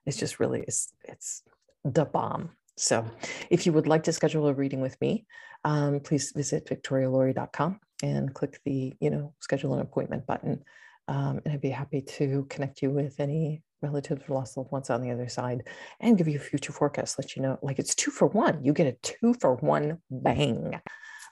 it's 0.06 0.18
just 0.18 0.42
really, 0.42 0.66
it's, 0.68 0.92
it's 1.06 1.44
the 1.86 2.04
bomb. 2.04 2.50
So 2.76 3.06
if 3.50 3.66
you 3.66 3.72
would 3.72 3.88
like 3.88 4.04
to 4.04 4.12
schedule 4.12 4.50
a 4.50 4.54
reading 4.54 4.82
with 4.82 5.00
me, 5.00 5.26
um, 5.64 6.02
please 6.02 6.34
visit 6.36 6.68
victorialaurie.com 6.68 7.80
and 8.04 8.34
click 8.34 8.60
the, 8.66 8.94
you 9.00 9.10
know, 9.10 9.34
schedule 9.40 9.74
an 9.74 9.80
appointment 9.80 10.28
button. 10.28 10.66
Um, 11.08 11.40
and 11.46 11.54
I'd 11.54 11.62
be 11.62 11.70
happy 11.70 12.02
to 12.02 12.46
connect 12.50 12.82
you 12.82 12.92
with 12.92 13.22
any 13.22 13.64
relatives 13.82 14.24
or 14.28 14.36
lost 14.36 14.58
loved 14.58 14.72
ones 14.72 14.90
on 14.90 15.02
the 15.02 15.12
other 15.12 15.28
side 15.28 15.64
and 16.00 16.18
give 16.18 16.28
you 16.28 16.38
a 16.38 16.42
future 16.42 16.74
forecast, 16.74 17.18
let 17.20 17.36
you 17.36 17.42
know, 17.42 17.58
like 17.62 17.80
it's 17.80 17.96
two 17.96 18.12
for 18.12 18.28
one. 18.28 18.64
You 18.64 18.74
get 18.74 18.88
a 18.88 18.98
two 19.04 19.34
for 19.40 19.56
one 19.56 20.00
bang. 20.10 20.80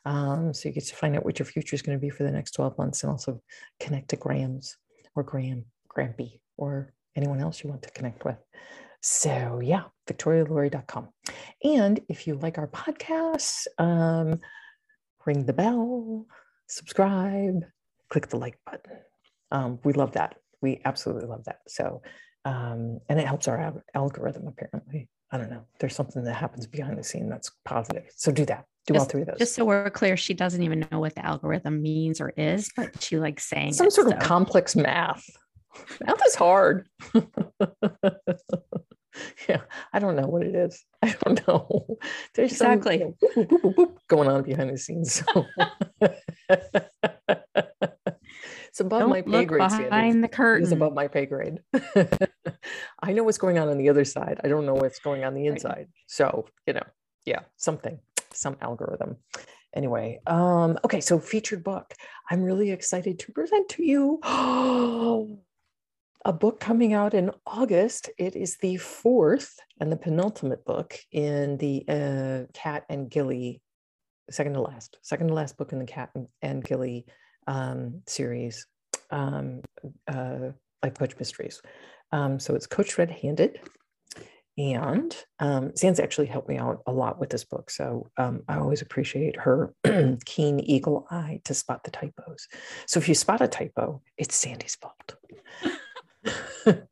Um, 0.06 0.54
so 0.54 0.70
you 0.70 0.76
get 0.76 0.86
to 0.86 0.96
find 0.96 1.16
out 1.16 1.26
what 1.26 1.40
your 1.40 1.48
future 1.48 1.76
is 1.76 1.82
going 1.82 1.98
to 1.98 2.02
be 2.02 2.12
for 2.12 2.24
the 2.24 2.32
next 2.32 2.52
12 2.52 2.78
months 2.78 3.04
and 3.04 3.12
also 3.12 3.42
connect 3.80 4.10
to 4.10 4.16
Grams 4.16 4.78
or 5.16 5.24
Graham, 5.24 5.66
Grampy, 5.96 6.40
or 6.58 6.94
anyone 7.16 7.42
else 7.42 7.64
you 7.64 7.70
want 7.70 7.82
to 7.84 7.92
connect 7.92 8.24
with. 8.24 8.38
So 9.02 9.62
yeah, 9.64 9.84
victorialaurie.com. 10.08 11.10
And 11.64 12.00
if 12.10 12.28
you 12.28 12.36
like 12.36 12.58
our 12.58 12.68
podcast, 12.68 13.68
um, 13.78 14.40
ring 15.26 15.46
the 15.46 15.54
bell, 15.54 16.26
subscribe, 16.68 17.64
click 18.10 18.28
the 18.28 18.38
like 18.38 18.58
button. 18.66 18.98
Um, 19.52 19.80
we 19.84 19.94
love 19.94 20.14
that. 20.14 20.36
We 20.62 20.82
absolutely 20.86 21.28
love 21.28 21.46
that. 21.46 21.60
So 21.68 22.02
um, 22.46 23.00
and 23.10 23.20
it 23.20 23.28
helps 23.28 23.48
our 23.48 23.84
algorithm 23.94 24.48
apparently. 24.48 25.10
I 25.32 25.38
don't 25.38 25.50
know. 25.50 25.66
There's 25.80 25.96
something 25.96 26.24
that 26.24 26.36
happens 26.36 26.68
behind 26.68 26.98
the 26.98 27.04
scene 27.04 27.28
that's 27.28 27.52
positive. 27.66 28.06
So 28.16 28.32
do 28.32 28.46
that. 28.46 28.66
Do 28.86 28.94
just, 28.94 29.04
all 29.04 29.10
three 29.10 29.22
of 29.22 29.28
those. 29.28 29.40
just 29.40 29.56
so 29.56 29.66
we're 29.66 29.90
clear 29.90 30.16
she 30.16 30.36
doesn't 30.36 30.62
even 30.62 30.86
know 30.92 31.00
what 31.00 31.16
the 31.16 31.26
algorithm 31.26 31.82
means 31.82 32.22
or 32.22 32.32
is 32.38 32.70
but 32.76 33.02
she 33.02 33.18
likes 33.18 33.44
saying 33.44 33.74
some 33.74 33.88
it, 33.88 33.94
sort 33.94 34.10
so. 34.10 34.16
of 34.16 34.22
complex 34.22 34.76
math. 34.76 35.26
Math 36.06 36.22
is 36.26 36.36
hard. 36.36 36.88
Yeah 39.48 39.62
i 39.94 40.00
don't 40.00 40.18
know 40.18 40.28
what 40.28 40.44
it 40.44 40.54
is. 40.56 40.84
I 41.02 41.16
don't 41.24 41.48
know. 41.48 41.98
There's 42.34 42.52
exactly. 42.52 43.00
some, 43.00 43.14
you 43.36 43.44
know, 43.44 43.48
boop, 43.48 43.62
boop, 43.62 43.76
boop, 43.76 43.96
going 44.10 44.28
on 44.28 44.44
behind 44.44 44.72
the 44.72 44.78
scenes 44.78 45.24
so 45.24 45.46
it's 48.76 48.82
above 48.82 49.00
Don't 49.00 49.10
my 49.10 49.22
pay 49.22 49.46
grade. 49.46 49.60
Behind 49.60 49.88
standards. 49.88 50.22
the 50.22 50.28
curtain. 50.28 50.64
It's 50.64 50.74
above 50.74 50.94
my 50.94 51.08
pay 51.08 51.26
grade. 51.26 51.60
I 53.02 53.14
know 53.14 53.24
what's 53.24 53.38
going 53.38 53.58
on 53.58 53.70
on 53.70 53.78
the 53.78 53.88
other 53.88 54.04
side. 54.04 54.42
I 54.44 54.50
don't 54.50 54.66
know 54.66 54.74
what's 54.74 55.00
going 55.00 55.24
on 55.24 55.34
the 55.34 55.46
inside. 55.46 55.78
Right. 55.78 55.88
So, 56.08 56.48
you 56.68 56.74
know, 56.74 56.84
yeah, 57.24 57.44
something, 57.56 57.98
some 58.34 58.58
algorithm. 58.60 59.16
Anyway, 59.74 60.20
um, 60.28 60.78
okay, 60.84 61.00
so 61.00 61.20
featured 61.20 61.64
book. 61.64 61.94
I'm 62.30 62.44
really 62.44 62.72
excited 62.72 63.18
to 63.20 63.32
present 63.32 63.70
to 63.70 63.84
you 63.86 64.20
a 66.26 66.34
book 66.34 66.60
coming 66.60 66.92
out 66.92 67.14
in 67.14 67.32
August. 67.48 68.10
It 68.18 68.36
is 68.36 68.58
the 68.58 68.76
fourth 68.76 69.58
and 69.80 69.90
the 69.90 69.96
penultimate 69.96 70.66
book 70.66 71.00
in 71.14 71.56
the 71.60 71.86
uh, 71.88 72.52
Cat 72.54 72.84
and 72.90 73.10
Gilley, 73.10 73.62
second 74.30 74.52
to 74.56 74.62
last, 74.62 74.98
second 75.02 75.30
to 75.30 75.34
last 75.34 75.56
book 75.56 75.72
in 75.72 75.80
the 75.80 75.86
Cat 75.86 76.10
and, 76.14 76.28
and 76.42 76.62
Gilley 76.62 77.06
um, 77.48 78.02
series, 78.08 78.68
um, 79.12 79.62
uh, 80.08 80.52
Life 80.84 80.94
Coach 80.96 81.18
Mysteries. 81.18 81.62
Um, 82.12 82.40
so 82.40 82.56
it's 82.56 82.68
Coach 82.68 82.98
Red 82.98 83.12
Handed. 83.12 83.60
And 84.58 85.16
um, 85.40 85.76
Sands 85.76 86.00
actually 86.00 86.28
helped 86.28 86.48
me 86.48 86.58
out 86.58 86.82
a 86.88 86.92
lot 86.92 87.20
with 87.20 87.30
this 87.30 87.44
book. 87.44 87.70
So 87.70 88.08
um, 88.18 88.44
I 88.48 88.58
always 88.58 88.82
appreciate 88.82 89.38
her 89.42 89.74
keen 90.26 90.62
eagle 90.62 91.08
eye 91.12 91.42
to 91.44 91.54
spot 91.54 91.84
the 91.84 91.92
typos. 91.92 92.48
So 92.88 93.00
if 93.00 93.10
you 93.10 93.16
spot 93.16 93.42
a 93.42 93.50
typo, 93.50 94.02
it's 94.18 94.36
Sandy's 94.36 94.76
fault. 94.76 95.16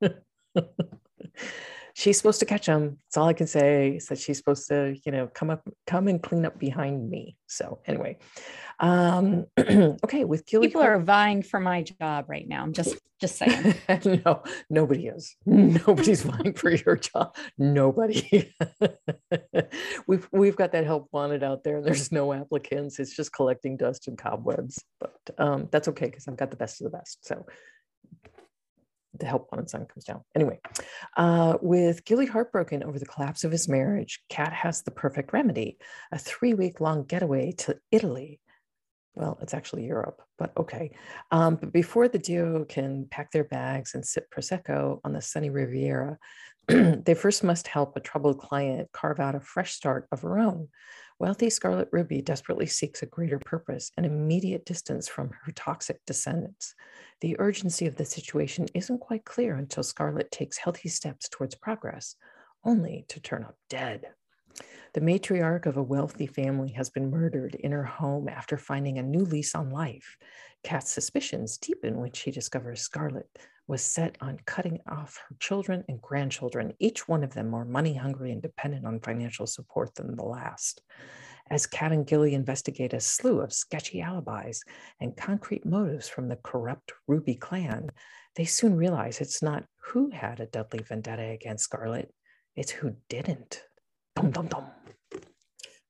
she's 2.00 2.16
supposed 2.16 2.40
to 2.40 2.46
catch 2.46 2.66
them. 2.66 2.98
That's 3.06 3.16
all 3.18 3.28
I 3.28 3.34
can 3.34 3.46
say. 3.46 3.96
Is 3.96 4.06
that 4.06 4.18
she's 4.18 4.38
supposed 4.38 4.68
to, 4.68 4.96
you 5.04 5.12
know, 5.12 5.26
come 5.26 5.50
up, 5.50 5.68
come 5.86 6.08
and 6.08 6.22
clean 6.22 6.46
up 6.46 6.58
behind 6.58 7.10
me. 7.10 7.36
So 7.46 7.80
anyway, 7.86 8.16
um, 8.78 9.46
okay. 9.58 10.24
With 10.24 10.46
Gilley, 10.46 10.68
people 10.68 10.82
are 10.82 10.98
vying 10.98 11.42
for 11.42 11.60
my 11.60 11.82
job 11.82 12.24
right 12.28 12.48
now. 12.48 12.62
I'm 12.62 12.72
just, 12.72 12.96
just 13.20 13.36
saying. 13.36 13.74
no, 14.24 14.42
nobody 14.70 15.08
is. 15.08 15.36
Nobody's 15.44 16.22
vying 16.22 16.54
for 16.54 16.70
your 16.70 16.96
job. 16.96 17.36
Nobody. 17.58 18.54
we've 20.06 20.26
we've 20.32 20.56
got 20.56 20.72
that 20.72 20.86
help 20.86 21.08
wanted 21.12 21.42
out 21.42 21.64
there, 21.64 21.76
and 21.76 21.86
there's 21.86 22.10
no 22.10 22.32
applicants. 22.32 22.98
It's 22.98 23.14
just 23.14 23.32
collecting 23.32 23.76
dust 23.76 24.08
and 24.08 24.16
cobwebs. 24.16 24.82
But 24.98 25.18
um, 25.36 25.68
that's 25.70 25.88
okay 25.88 26.06
because 26.06 26.26
I've 26.26 26.38
got 26.38 26.50
the 26.50 26.56
best 26.56 26.80
of 26.80 26.90
the 26.90 26.96
best. 26.96 27.26
So 27.26 27.44
the 29.20 29.26
help 29.26 29.48
wanted 29.52 29.70
sign 29.70 29.86
comes 29.86 30.04
down. 30.04 30.22
Anyway, 30.34 30.60
uh, 31.16 31.56
with 31.62 32.04
Gilley 32.04 32.26
heartbroken 32.26 32.82
over 32.82 32.98
the 32.98 33.06
collapse 33.06 33.44
of 33.44 33.52
his 33.52 33.68
marriage, 33.68 34.22
Cat 34.28 34.52
has 34.52 34.82
the 34.82 34.90
perfect 34.90 35.32
remedy 35.32 35.78
a 36.12 36.18
three 36.18 36.54
week 36.54 36.80
long 36.80 37.04
getaway 37.04 37.52
to 37.52 37.78
Italy. 37.90 38.40
Well, 39.14 39.38
it's 39.42 39.54
actually 39.54 39.86
Europe, 39.86 40.22
but 40.38 40.52
okay. 40.56 40.92
Um, 41.30 41.56
but 41.56 41.72
before 41.72 42.08
the 42.08 42.18
duo 42.18 42.64
can 42.64 43.06
pack 43.10 43.32
their 43.32 43.44
bags 43.44 43.94
and 43.94 44.06
sip 44.06 44.30
Prosecco 44.30 45.00
on 45.04 45.12
the 45.12 45.20
sunny 45.20 45.50
Riviera, 45.50 46.16
they 46.68 47.14
first 47.14 47.42
must 47.42 47.66
help 47.66 47.96
a 47.96 48.00
troubled 48.00 48.38
client 48.38 48.88
carve 48.92 49.18
out 49.18 49.34
a 49.34 49.40
fresh 49.40 49.74
start 49.74 50.06
of 50.12 50.22
her 50.22 50.38
own. 50.38 50.68
Wealthy 51.18 51.50
Scarlet 51.50 51.88
Ruby 51.92 52.22
desperately 52.22 52.66
seeks 52.66 53.02
a 53.02 53.06
greater 53.06 53.38
purpose 53.38 53.90
and 53.96 54.06
immediate 54.06 54.64
distance 54.64 55.06
from 55.06 55.30
her 55.42 55.52
toxic 55.52 56.00
descendants. 56.06 56.74
The 57.20 57.36
urgency 57.38 57.86
of 57.86 57.96
the 57.96 58.06
situation 58.06 58.68
isn't 58.74 59.00
quite 59.00 59.26
clear 59.26 59.56
until 59.56 59.82
Scarlet 59.82 60.30
takes 60.30 60.56
healthy 60.56 60.88
steps 60.88 61.28
towards 61.28 61.56
progress, 61.56 62.14
only 62.64 63.04
to 63.08 63.20
turn 63.20 63.44
up 63.44 63.56
dead. 63.68 64.14
The 64.92 65.00
matriarch 65.00 65.66
of 65.66 65.76
a 65.76 65.82
wealthy 65.82 66.26
family 66.26 66.72
has 66.72 66.90
been 66.90 67.10
murdered 67.10 67.54
in 67.54 67.72
her 67.72 67.84
home 67.84 68.28
after 68.28 68.56
finding 68.56 68.98
a 68.98 69.02
new 69.02 69.24
lease 69.24 69.54
on 69.54 69.70
life. 69.70 70.16
Cat's 70.62 70.90
suspicions 70.90 71.58
deepen 71.58 71.98
when 71.98 72.12
she 72.12 72.30
discovers 72.30 72.80
Scarlet 72.80 73.28
was 73.66 73.82
set 73.82 74.18
on 74.20 74.40
cutting 74.46 74.80
off 74.88 75.20
her 75.28 75.36
children 75.38 75.84
and 75.88 76.02
grandchildren, 76.02 76.72
each 76.80 77.06
one 77.06 77.22
of 77.22 77.34
them 77.34 77.48
more 77.48 77.64
money 77.64 77.94
hungry 77.94 78.32
and 78.32 78.42
dependent 78.42 78.84
on 78.84 78.98
financial 79.00 79.46
support 79.46 79.94
than 79.94 80.16
the 80.16 80.24
last 80.24 80.82
as 81.50 81.66
Cat 81.66 81.92
and 81.92 82.06
Gilley 82.06 82.34
investigate 82.34 82.92
a 82.92 83.00
slew 83.00 83.40
of 83.40 83.52
sketchy 83.52 84.00
alibis 84.00 84.62
and 85.00 85.16
concrete 85.16 85.66
motives 85.66 86.08
from 86.08 86.28
the 86.28 86.36
corrupt 86.36 86.92
Ruby 87.08 87.34
clan, 87.34 87.90
they 88.36 88.44
soon 88.44 88.76
realize 88.76 89.20
it's 89.20 89.42
not 89.42 89.64
who 89.82 90.10
had 90.10 90.38
a 90.38 90.46
deadly 90.46 90.80
vendetta 90.80 91.24
against 91.24 91.64
Scarlet, 91.64 92.14
it's 92.54 92.70
who 92.70 92.94
didn't. 93.08 93.62
Dum, 94.20 94.30
dum, 94.30 94.46
dum. 94.46 94.64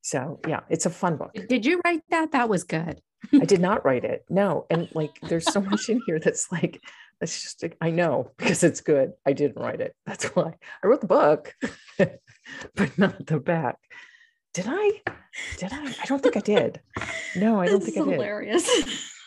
So, 0.03 0.41
yeah, 0.47 0.61
it's 0.69 0.87
a 0.87 0.91
fun 0.91 1.17
book. 1.17 1.33
Did 1.49 1.67
you 1.67 1.81
write 1.85 2.03
that? 2.11 2.33
That 2.33 2.49
was 2.49 2.65
good. 2.65 3.01
I 3.35 3.45
did 3.45 3.61
not 3.61 3.85
write 3.85 4.05
it. 4.05 4.25
No. 4.31 4.67
And 4.71 4.89
like, 4.95 5.19
there's 5.23 5.51
so 5.53 5.61
much 5.61 5.89
in 5.89 6.01
here 6.07 6.19
that's 6.19 6.51
like, 6.51 6.81
it's 7.21 7.43
just, 7.43 7.65
I 7.81 7.91
know 7.91 8.31
because 8.39 8.65
it's 8.65 8.81
good. 8.81 9.13
I 9.27 9.35
didn't 9.35 9.63
write 9.63 9.81
it. 9.81 9.95
That's 10.07 10.25
why 10.27 10.55
I 10.83 10.87
wrote 10.87 11.03
the 11.03 11.07
book, 11.07 11.55
but 11.99 12.99
not 12.99 13.27
the 13.27 13.39
back. 13.39 13.77
Did 14.55 14.67
I? 14.69 15.03
Did 15.59 15.73
I? 15.73 15.95
I 16.03 16.07
don't 16.07 16.23
think 16.23 16.37
I 16.37 16.41
did. 16.41 16.81
No, 17.37 17.61
I 17.61 17.67
don't 17.67 17.83
think 17.83 17.99
I 17.99 18.05
did. 18.05 18.13
Hilarious. 18.15 18.69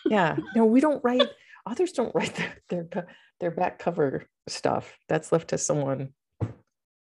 yeah. 0.06 0.38
No, 0.56 0.66
we 0.66 0.82
don't 0.82 1.04
write. 1.04 1.30
Authors 1.70 1.92
don't 1.94 2.14
write 2.16 2.36
their 2.36 2.88
their 2.92 3.08
their 3.40 3.52
back 3.52 3.80
cover 3.80 4.26
stuff. 4.50 4.98
That's 5.08 5.32
left 5.32 5.50
to 5.50 5.58
someone 5.58 6.10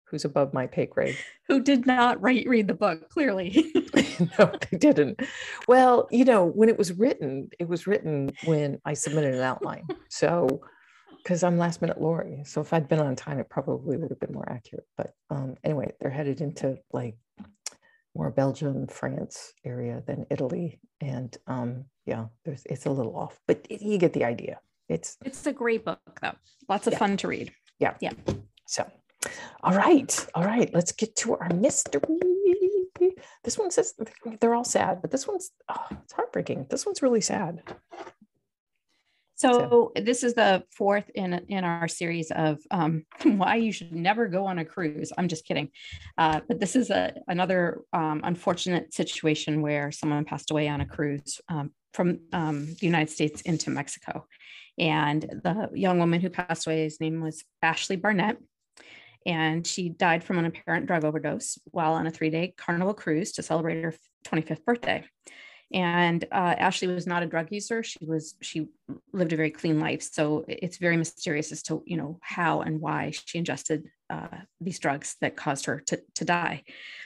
who's 0.09 0.25
above 0.25 0.53
my 0.53 0.67
pay 0.67 0.85
grade. 0.85 1.17
Who 1.47 1.61
did 1.61 1.85
not 1.85 2.21
write 2.21 2.47
read 2.47 2.67
the 2.67 2.73
book, 2.73 3.09
clearly. 3.09 3.71
no, 4.39 4.51
they 4.69 4.77
didn't. 4.77 5.21
Well, 5.67 6.07
you 6.11 6.25
know, 6.25 6.45
when 6.45 6.67
it 6.67 6.77
was 6.77 6.91
written, 6.91 7.49
it 7.57 7.69
was 7.69 7.87
written 7.87 8.31
when 8.45 8.79
I 8.83 8.93
submitted 8.93 9.33
an 9.33 9.41
outline. 9.41 9.87
So 10.09 10.61
because 11.21 11.43
I'm 11.43 11.57
last 11.57 11.81
minute 11.81 11.99
Lori. 12.01 12.41
So 12.45 12.61
if 12.61 12.71
I'd 12.73 12.87
been 12.87 12.99
on 12.99 13.15
time, 13.15 13.39
it 13.39 13.49
probably 13.49 13.97
would 13.97 14.09
have 14.09 14.19
been 14.19 14.33
more 14.33 14.49
accurate. 14.49 14.87
But 14.95 15.13
um, 15.29 15.55
anyway, 15.63 15.91
they're 15.99 16.09
headed 16.09 16.39
into 16.39 16.77
like 16.93 17.17
more 18.15 18.31
Belgium, 18.31 18.87
France 18.87 19.51
area 19.65 20.01
than 20.07 20.25
Italy. 20.31 20.79
And 21.01 21.37
um, 21.45 21.85
yeah, 22.05 22.27
there's, 22.45 22.63
it's 22.65 22.85
a 22.85 22.89
little 22.89 23.15
off, 23.15 23.39
but 23.45 23.65
it, 23.69 23.81
you 23.81 23.97
get 23.97 24.13
the 24.13 24.23
idea. 24.23 24.59
It's 24.87 25.17
it's 25.25 25.45
a 25.45 25.53
great 25.53 25.83
book 25.83 25.99
though. 26.21 26.35
Lots 26.69 26.87
of 26.87 26.93
yeah. 26.93 26.99
fun 26.99 27.17
to 27.17 27.27
read. 27.27 27.51
Yeah. 27.79 27.95
Yeah. 27.99 28.13
So, 28.65 28.89
all 29.63 29.73
right, 29.73 30.27
all 30.35 30.43
right. 30.43 30.73
Let's 30.73 30.91
get 30.91 31.15
to 31.17 31.35
our 31.35 31.49
mystery. 31.53 32.01
This 33.43 33.57
one 33.57 33.71
says 33.71 33.93
they're 34.39 34.55
all 34.55 34.63
sad, 34.63 35.01
but 35.01 35.11
this 35.11 35.27
one's 35.27 35.51
oh, 35.69 35.87
it's 36.03 36.13
heartbreaking. 36.13 36.67
This 36.69 36.85
one's 36.85 37.01
really 37.01 37.21
sad. 37.21 37.61
So 39.37 39.91
this 39.95 40.23
is 40.23 40.33
the 40.33 40.63
fourth 40.75 41.11
in 41.13 41.33
in 41.47 41.63
our 41.63 41.87
series 41.87 42.31
of 42.31 42.57
um, 42.71 43.05
why 43.23 43.55
you 43.57 43.71
should 43.71 43.93
never 43.93 44.27
go 44.27 44.45
on 44.45 44.57
a 44.57 44.65
cruise. 44.65 45.13
I'm 45.15 45.27
just 45.27 45.45
kidding, 45.45 45.69
uh, 46.17 46.41
but 46.47 46.59
this 46.59 46.75
is 46.75 46.89
a 46.89 47.13
another 47.27 47.81
um, 47.93 48.21
unfortunate 48.23 48.95
situation 48.95 49.61
where 49.61 49.91
someone 49.91 50.25
passed 50.25 50.49
away 50.49 50.67
on 50.67 50.81
a 50.81 50.87
cruise 50.87 51.39
um, 51.49 51.71
from 51.93 52.19
um, 52.33 52.65
the 52.65 52.87
United 52.87 53.11
States 53.11 53.41
into 53.41 53.69
Mexico, 53.69 54.25
and 54.79 55.21
the 55.21 55.69
young 55.71 55.99
woman 55.99 56.19
who 56.19 56.31
passed 56.31 56.65
away, 56.65 56.83
his 56.83 56.99
name 56.99 57.21
was 57.21 57.43
Ashley 57.61 57.95
Barnett, 57.95 58.37
and 59.25 59.65
she 59.65 59.89
died 59.89 60.23
from 60.23 60.37
an 60.37 60.45
apparent 60.45 60.85
drug 60.85 61.03
overdose 61.03 61.57
while 61.65 61.93
on 61.93 62.07
a 62.07 62.11
three 62.11 62.29
day 62.29 62.53
Carnival 62.57 62.93
cruise 62.93 63.33
to 63.33 63.43
celebrate 63.43 63.83
her 63.83 63.93
25th 64.25 64.65
birthday. 64.65 65.03
And 65.73 66.23
uh, 66.31 66.55
ashley 66.57 66.87
was 66.87 67.05
not 67.05 67.23
a 67.23 67.25
drug 67.25 67.51
user. 67.51 67.83
She 67.83 67.99
was 68.01 68.35
she 68.41 68.69
lived 69.11 69.33
a 69.33 69.35
very 69.35 69.51
clean 69.51 69.81
life. 69.81 70.01
So 70.01 70.45
it's 70.47 70.77
very 70.77 70.95
mysterious 70.95 71.51
as 71.51 71.61
to 71.63 71.83
you 71.85 71.97
know 71.97 72.19
how 72.21 72.61
and 72.61 72.79
why 72.79 73.11
she 73.11 73.37
ingested 73.37 73.85
uh, 74.09 74.37
these 74.61 74.79
drugs 74.79 75.17
that 75.19 75.35
caused 75.35 75.65
her 75.65 75.81
to, 75.87 75.99
to 76.15 76.23
die. 76.23 76.63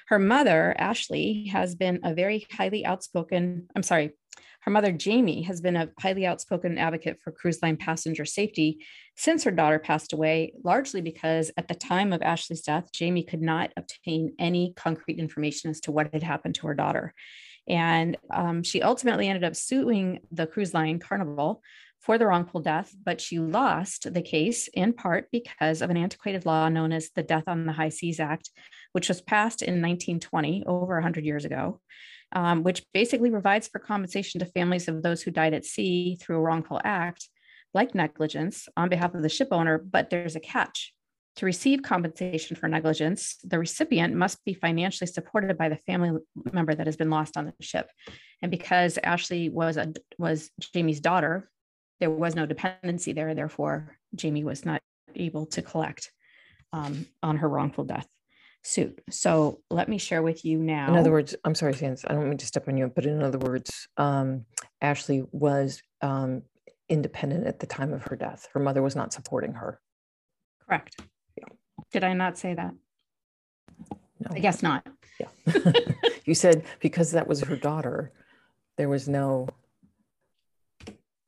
Her 0.09 0.19
mother 0.19 0.75
ashley 0.77 1.47
has 1.47 1.73
been 1.73 2.01
a 2.03 2.13
very 2.13 2.45
highly 2.51 2.85
outspoken 2.85 3.67
i'm 3.75 3.83
sorry 3.83 4.11
her 4.61 4.71
mother, 4.71 4.91
Jamie, 4.91 5.41
has 5.43 5.59
been 5.59 5.75
a 5.75 5.89
highly 5.99 6.25
outspoken 6.25 6.77
advocate 6.77 7.19
for 7.23 7.31
cruise 7.31 7.61
line 7.63 7.77
passenger 7.77 8.25
safety 8.25 8.85
since 9.15 9.43
her 9.43 9.51
daughter 9.51 9.79
passed 9.79 10.13
away, 10.13 10.53
largely 10.63 11.01
because 11.01 11.51
at 11.57 11.67
the 11.67 11.75
time 11.75 12.13
of 12.13 12.21
Ashley's 12.21 12.61
death, 12.61 12.91
Jamie 12.93 13.23
could 13.23 13.41
not 13.41 13.71
obtain 13.75 14.33
any 14.37 14.73
concrete 14.75 15.19
information 15.19 15.71
as 15.71 15.79
to 15.81 15.91
what 15.91 16.13
had 16.13 16.23
happened 16.23 16.55
to 16.55 16.67
her 16.67 16.75
daughter. 16.75 17.13
And 17.67 18.17
um, 18.31 18.63
she 18.63 18.81
ultimately 18.81 19.27
ended 19.27 19.43
up 19.43 19.55
suing 19.55 20.19
the 20.31 20.47
cruise 20.47 20.73
line 20.73 20.99
Carnival 20.99 21.61
for 21.99 22.17
the 22.17 22.25
wrongful 22.25 22.61
death, 22.61 22.93
but 23.03 23.21
she 23.21 23.39
lost 23.39 24.11
the 24.11 24.21
case 24.21 24.67
in 24.67 24.93
part 24.93 25.27
because 25.31 25.81
of 25.81 25.89
an 25.89 25.97
antiquated 25.97 26.45
law 26.45 26.67
known 26.67 26.91
as 26.91 27.11
the 27.11 27.21
Death 27.21 27.43
on 27.47 27.65
the 27.65 27.73
High 27.73 27.89
Seas 27.89 28.19
Act, 28.19 28.49
which 28.91 29.07
was 29.07 29.21
passed 29.21 29.61
in 29.61 29.81
1920, 29.81 30.63
over 30.65 30.95
100 30.95 31.23
years 31.23 31.45
ago, 31.45 31.79
um, 32.33 32.63
which 32.63 32.85
basically 32.93 33.29
provides 33.29 33.67
for 33.67 33.79
compensation 33.79 34.39
to 34.39 34.45
families 34.45 34.87
of 34.87 35.03
those 35.03 35.21
who 35.21 35.31
died 35.31 35.53
at 35.53 35.65
sea 35.65 36.17
through 36.21 36.37
a 36.37 36.41
wrongful 36.41 36.79
act, 36.83 37.27
like 37.73 37.95
negligence, 37.95 38.67
on 38.77 38.89
behalf 38.89 39.13
of 39.13 39.21
the 39.21 39.29
ship 39.29 39.49
owner. 39.51 39.77
But 39.77 40.09
there's 40.09 40.35
a 40.35 40.39
catch. 40.39 40.93
To 41.37 41.45
receive 41.45 41.81
compensation 41.81 42.57
for 42.57 42.67
negligence, 42.67 43.37
the 43.43 43.57
recipient 43.57 44.13
must 44.13 44.43
be 44.43 44.53
financially 44.53 45.07
supported 45.07 45.57
by 45.57 45.69
the 45.69 45.77
family 45.77 46.19
member 46.51 46.75
that 46.75 46.87
has 46.87 46.97
been 46.97 47.09
lost 47.09 47.37
on 47.37 47.45
the 47.45 47.53
ship. 47.61 47.89
And 48.41 48.51
because 48.51 48.99
Ashley 49.01 49.49
was 49.49 49.77
a, 49.77 49.93
was 50.17 50.49
Jamie's 50.73 50.99
daughter, 50.99 51.49
there 52.01 52.09
was 52.09 52.35
no 52.35 52.45
dependency 52.45 53.13
there. 53.13 53.33
Therefore, 53.33 53.95
Jamie 54.13 54.43
was 54.43 54.65
not 54.65 54.81
able 55.15 55.45
to 55.47 55.61
collect 55.61 56.11
um, 56.73 57.05
on 57.23 57.37
her 57.37 57.47
wrongful 57.47 57.85
death 57.85 58.07
suit. 58.63 59.01
So 59.09 59.61
let 59.69 59.89
me 59.89 59.97
share 59.97 60.21
with 60.21 60.45
you 60.45 60.59
now. 60.59 60.89
In 60.89 60.97
other 60.97 61.11
words, 61.11 61.35
I'm 61.43 61.55
sorry, 61.55 61.73
Sans, 61.73 62.03
I 62.07 62.13
don't 62.13 62.29
mean 62.29 62.37
to 62.37 62.45
step 62.45 62.67
on 62.67 62.77
you, 62.77 62.91
but 62.93 63.05
in 63.05 63.21
other 63.21 63.39
words, 63.39 63.87
um, 63.97 64.45
Ashley 64.81 65.23
was 65.31 65.81
um, 66.01 66.43
independent 66.89 67.47
at 67.47 67.59
the 67.59 67.65
time 67.65 67.93
of 67.93 68.03
her 68.03 68.15
death. 68.15 68.47
Her 68.53 68.59
mother 68.59 68.81
was 68.81 68.95
not 68.95 69.13
supporting 69.13 69.53
her. 69.53 69.79
Correct. 70.65 71.01
Did 71.91 72.03
I 72.03 72.13
not 72.13 72.37
say 72.37 72.53
that? 72.53 72.73
No. 74.19 74.29
I 74.31 74.39
guess 74.39 74.61
not. 74.61 74.87
Yeah. 75.19 75.71
you 76.25 76.35
said 76.35 76.63
because 76.79 77.11
that 77.11 77.27
was 77.27 77.41
her 77.41 77.55
daughter, 77.55 78.11
there 78.77 78.87
was 78.87 79.07
no 79.07 79.49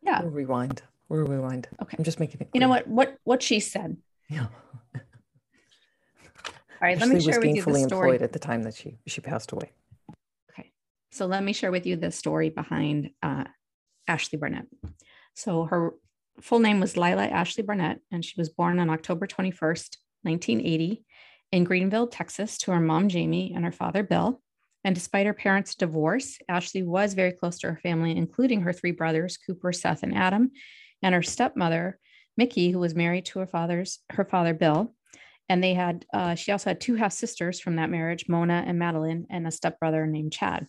Yeah. 0.02 0.22
We'll 0.22 0.32
rewind. 0.32 0.84
We'll 1.10 1.26
rewind. 1.26 1.68
Okay. 1.82 1.96
I'm 1.98 2.04
just 2.04 2.20
making 2.20 2.42
it. 2.42 2.50
You 2.54 2.62
know 2.62 2.70
what? 2.70 2.88
What 2.88 3.18
what 3.24 3.42
she 3.44 3.60
said. 3.60 3.98
Yeah. 4.30 4.48
All 6.84 6.90
right. 6.90 6.98
Ashley 6.98 7.08
let 7.08 7.10
me 7.10 7.16
was 7.16 7.24
share 7.24 7.40
with 7.40 7.56
you 7.56 7.62
the 7.64 7.88
story. 7.88 8.10
employed 8.10 8.22
at 8.24 8.34
the 8.34 8.40
time 8.40 8.64
that 8.64 8.76
she 8.76 8.98
she 9.08 9.22
passed 9.22 9.54
away. 9.54 9.72
Okay. 10.52 10.72
So 11.12 11.26
let 11.28 11.42
me 11.42 11.54
share 11.54 11.72
with 11.72 11.86
you 11.86 11.96
the 11.96 12.12
story 12.12 12.50
behind 12.50 13.12
uh, 13.22 13.46
Ashley 14.06 14.38
Barnett. 14.38 14.66
So 15.34 15.64
her 15.64 15.94
full 16.42 16.60
name 16.60 16.82
was 16.82 16.98
Lila 16.98 17.26
Ashley 17.26 17.64
Barnett, 17.64 18.00
and 18.12 18.26
she 18.26 18.34
was 18.38 18.50
born 18.50 18.80
on 18.80 18.90
October 18.90 19.28
21st, 19.28 19.96
1980, 20.24 21.06
in 21.54 21.64
Greenville, 21.64 22.08
Texas, 22.08 22.58
to 22.58 22.72
her 22.72 22.82
mom, 22.82 23.08
Jamie, 23.08 23.54
and 23.56 23.64
her 23.64 23.72
father, 23.72 24.04
Bill. 24.04 24.42
And 24.84 24.94
despite 24.94 25.26
her 25.26 25.34
parents' 25.34 25.76
divorce, 25.76 26.38
Ashley 26.50 26.84
was 26.84 27.14
very 27.14 27.32
close 27.32 27.60
to 27.60 27.68
her 27.72 27.80
family, 27.82 28.18
including 28.18 28.62
her 28.62 28.74
three 28.74 28.92
brothers, 28.92 29.38
Cooper, 29.38 29.72
Seth, 29.72 30.04
and 30.04 30.14
Adam, 30.14 30.52
and 31.02 31.16
her 31.16 31.24
stepmother, 31.24 31.98
Mickey, 32.36 32.72
who 32.72 32.80
was 32.80 32.94
married 32.94 33.24
to 33.28 33.40
her 33.40 33.48
father's 33.48 34.00
her 34.10 34.26
father, 34.26 34.54
Bill. 34.54 34.94
And 35.50 35.64
they 35.64 35.74
had 35.74 36.06
uh, 36.14 36.36
she 36.36 36.52
also 36.52 36.70
had 36.70 36.82
two 36.82 36.96
half 36.96 37.14
sisters 37.14 37.60
from 37.60 37.76
that 37.76 37.90
marriage, 37.90 38.26
Mona 38.28 38.64
and 38.66 38.80
Madeline, 38.80 39.28
and 39.30 39.46
a 39.46 39.52
stepbrother 39.52 40.06
named 40.08 40.32
Chad. 40.32 40.68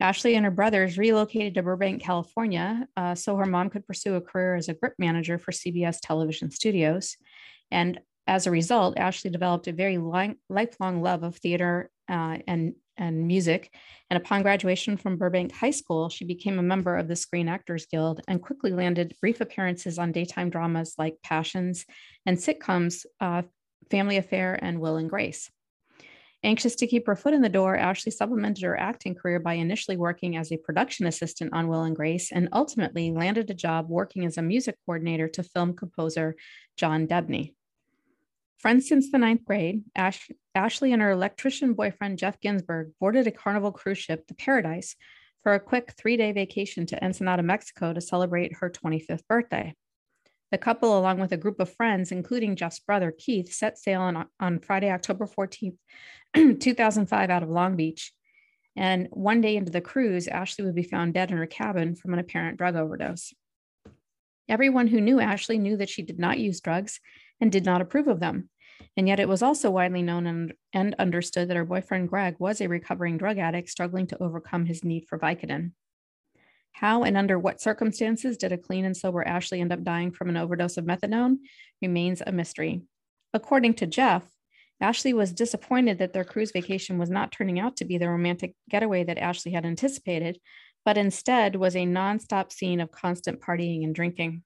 Ashley 0.00 0.36
and 0.36 0.44
her 0.44 0.50
brothers 0.50 0.96
relocated 0.96 1.54
to 1.54 1.62
Burbank, 1.62 2.02
California, 2.02 2.86
uh, 2.96 3.14
so 3.14 3.36
her 3.36 3.46
mom 3.46 3.68
could 3.68 3.86
pursue 3.86 4.14
a 4.14 4.20
career 4.20 4.54
as 4.54 4.68
a 4.68 4.74
grip 4.74 4.94
manager 4.98 5.38
for 5.38 5.50
CBS 5.50 5.98
television 6.00 6.50
studios. 6.50 7.16
And 7.70 8.00
as 8.28 8.46
a 8.46 8.50
result, 8.50 8.98
Ashley 8.98 9.30
developed 9.30 9.66
a 9.66 9.72
very 9.72 9.98
li- 9.98 10.36
lifelong 10.48 11.02
love 11.02 11.24
of 11.24 11.36
theater 11.36 11.90
uh, 12.08 12.38
and, 12.46 12.74
and 12.96 13.26
music. 13.26 13.74
And 14.10 14.18
upon 14.18 14.42
graduation 14.42 14.96
from 14.96 15.16
Burbank 15.16 15.52
High 15.52 15.72
School, 15.72 16.08
she 16.10 16.24
became 16.24 16.58
a 16.58 16.62
member 16.62 16.96
of 16.96 17.08
the 17.08 17.16
Screen 17.16 17.48
Actors 17.48 17.86
Guild 17.86 18.20
and 18.28 18.42
quickly 18.42 18.70
landed 18.70 19.16
brief 19.20 19.40
appearances 19.40 19.98
on 19.98 20.12
daytime 20.12 20.50
dramas 20.50 20.94
like 20.96 21.16
Passions 21.24 21.84
and 22.24 22.36
sitcoms 22.36 23.04
uh, 23.20 23.42
Family 23.90 24.16
Affair 24.16 24.58
and 24.62 24.80
Will 24.80 24.96
and 24.96 25.10
Grace. 25.10 25.50
Anxious 26.44 26.76
to 26.76 26.86
keep 26.86 27.06
her 27.06 27.16
foot 27.16 27.34
in 27.34 27.42
the 27.42 27.48
door, 27.48 27.76
Ashley 27.76 28.12
supplemented 28.12 28.62
her 28.62 28.78
acting 28.78 29.16
career 29.16 29.40
by 29.40 29.54
initially 29.54 29.96
working 29.96 30.36
as 30.36 30.52
a 30.52 30.56
production 30.56 31.06
assistant 31.06 31.52
on 31.52 31.66
Will 31.66 31.82
and 31.82 31.96
Grace 31.96 32.30
and 32.30 32.48
ultimately 32.52 33.10
landed 33.10 33.50
a 33.50 33.54
job 33.54 33.88
working 33.88 34.24
as 34.24 34.38
a 34.38 34.42
music 34.42 34.76
coordinator 34.86 35.26
to 35.28 35.42
film 35.42 35.74
composer 35.74 36.36
John 36.76 37.08
Debney. 37.08 37.54
Friends 38.58 38.88
since 38.88 39.10
the 39.10 39.18
ninth 39.18 39.44
grade, 39.44 39.82
Ash- 39.96 40.30
Ashley 40.54 40.92
and 40.92 41.02
her 41.02 41.10
electrician 41.10 41.74
boyfriend 41.74 42.18
Jeff 42.18 42.40
Ginsburg 42.40 42.92
boarded 43.00 43.26
a 43.26 43.32
carnival 43.32 43.72
cruise 43.72 43.98
ship, 43.98 44.26
the 44.28 44.34
Paradise, 44.34 44.94
for 45.42 45.54
a 45.54 45.60
quick 45.60 45.94
three 45.96 46.16
day 46.16 46.32
vacation 46.32 46.86
to 46.86 47.04
Ensenada, 47.04 47.42
Mexico 47.42 47.92
to 47.92 48.00
celebrate 48.00 48.56
her 48.56 48.70
25th 48.70 49.26
birthday. 49.28 49.74
The 50.50 50.58
couple, 50.58 50.98
along 50.98 51.20
with 51.20 51.32
a 51.32 51.36
group 51.36 51.60
of 51.60 51.74
friends, 51.74 52.10
including 52.10 52.56
Jeff's 52.56 52.78
brother 52.78 53.12
Keith, 53.16 53.52
set 53.52 53.78
sail 53.78 54.00
on, 54.00 54.26
on 54.40 54.60
Friday, 54.60 54.90
October 54.90 55.26
14th, 55.26 55.76
2005, 56.60 57.30
out 57.30 57.42
of 57.42 57.50
Long 57.50 57.76
Beach. 57.76 58.12
And 58.74 59.08
one 59.10 59.40
day 59.40 59.56
into 59.56 59.72
the 59.72 59.80
cruise, 59.80 60.28
Ashley 60.28 60.64
would 60.64 60.74
be 60.74 60.82
found 60.82 61.12
dead 61.12 61.30
in 61.30 61.36
her 61.36 61.46
cabin 61.46 61.96
from 61.96 62.12
an 62.12 62.20
apparent 62.20 62.58
drug 62.58 62.76
overdose. 62.76 63.34
Everyone 64.48 64.86
who 64.86 65.00
knew 65.00 65.20
Ashley 65.20 65.58
knew 65.58 65.76
that 65.76 65.90
she 65.90 66.02
did 66.02 66.18
not 66.18 66.38
use 66.38 66.60
drugs 66.60 67.00
and 67.40 67.52
did 67.52 67.66
not 67.66 67.82
approve 67.82 68.08
of 68.08 68.20
them. 68.20 68.48
And 68.96 69.06
yet 69.06 69.20
it 69.20 69.28
was 69.28 69.42
also 69.42 69.70
widely 69.70 70.02
known 70.02 70.26
and, 70.26 70.54
and 70.72 70.94
understood 70.98 71.48
that 71.48 71.56
her 71.56 71.64
boyfriend 71.64 72.08
Greg 72.08 72.36
was 72.38 72.60
a 72.60 72.68
recovering 72.68 73.18
drug 73.18 73.38
addict 73.38 73.68
struggling 73.68 74.06
to 74.08 74.22
overcome 74.22 74.64
his 74.64 74.84
need 74.84 75.06
for 75.08 75.18
Vicodin. 75.18 75.72
How 76.80 77.02
and 77.02 77.16
under 77.16 77.40
what 77.40 77.60
circumstances 77.60 78.36
did 78.36 78.52
a 78.52 78.56
clean 78.56 78.84
and 78.84 78.96
sober 78.96 79.26
Ashley 79.26 79.60
end 79.60 79.72
up 79.72 79.82
dying 79.82 80.12
from 80.12 80.28
an 80.28 80.36
overdose 80.36 80.76
of 80.76 80.84
methadone 80.84 81.38
remains 81.82 82.22
a 82.24 82.30
mystery. 82.30 82.82
According 83.34 83.74
to 83.74 83.86
Jeff, 83.88 84.24
Ashley 84.80 85.12
was 85.12 85.32
disappointed 85.32 85.98
that 85.98 86.12
their 86.12 86.22
cruise 86.22 86.52
vacation 86.52 86.96
was 86.96 87.10
not 87.10 87.32
turning 87.32 87.58
out 87.58 87.74
to 87.78 87.84
be 87.84 87.98
the 87.98 88.08
romantic 88.08 88.54
getaway 88.70 89.02
that 89.02 89.18
Ashley 89.18 89.50
had 89.50 89.66
anticipated, 89.66 90.38
but 90.84 90.96
instead 90.96 91.56
was 91.56 91.74
a 91.74 91.84
nonstop 91.84 92.52
scene 92.52 92.80
of 92.80 92.92
constant 92.92 93.40
partying 93.40 93.82
and 93.82 93.92
drinking. 93.92 94.44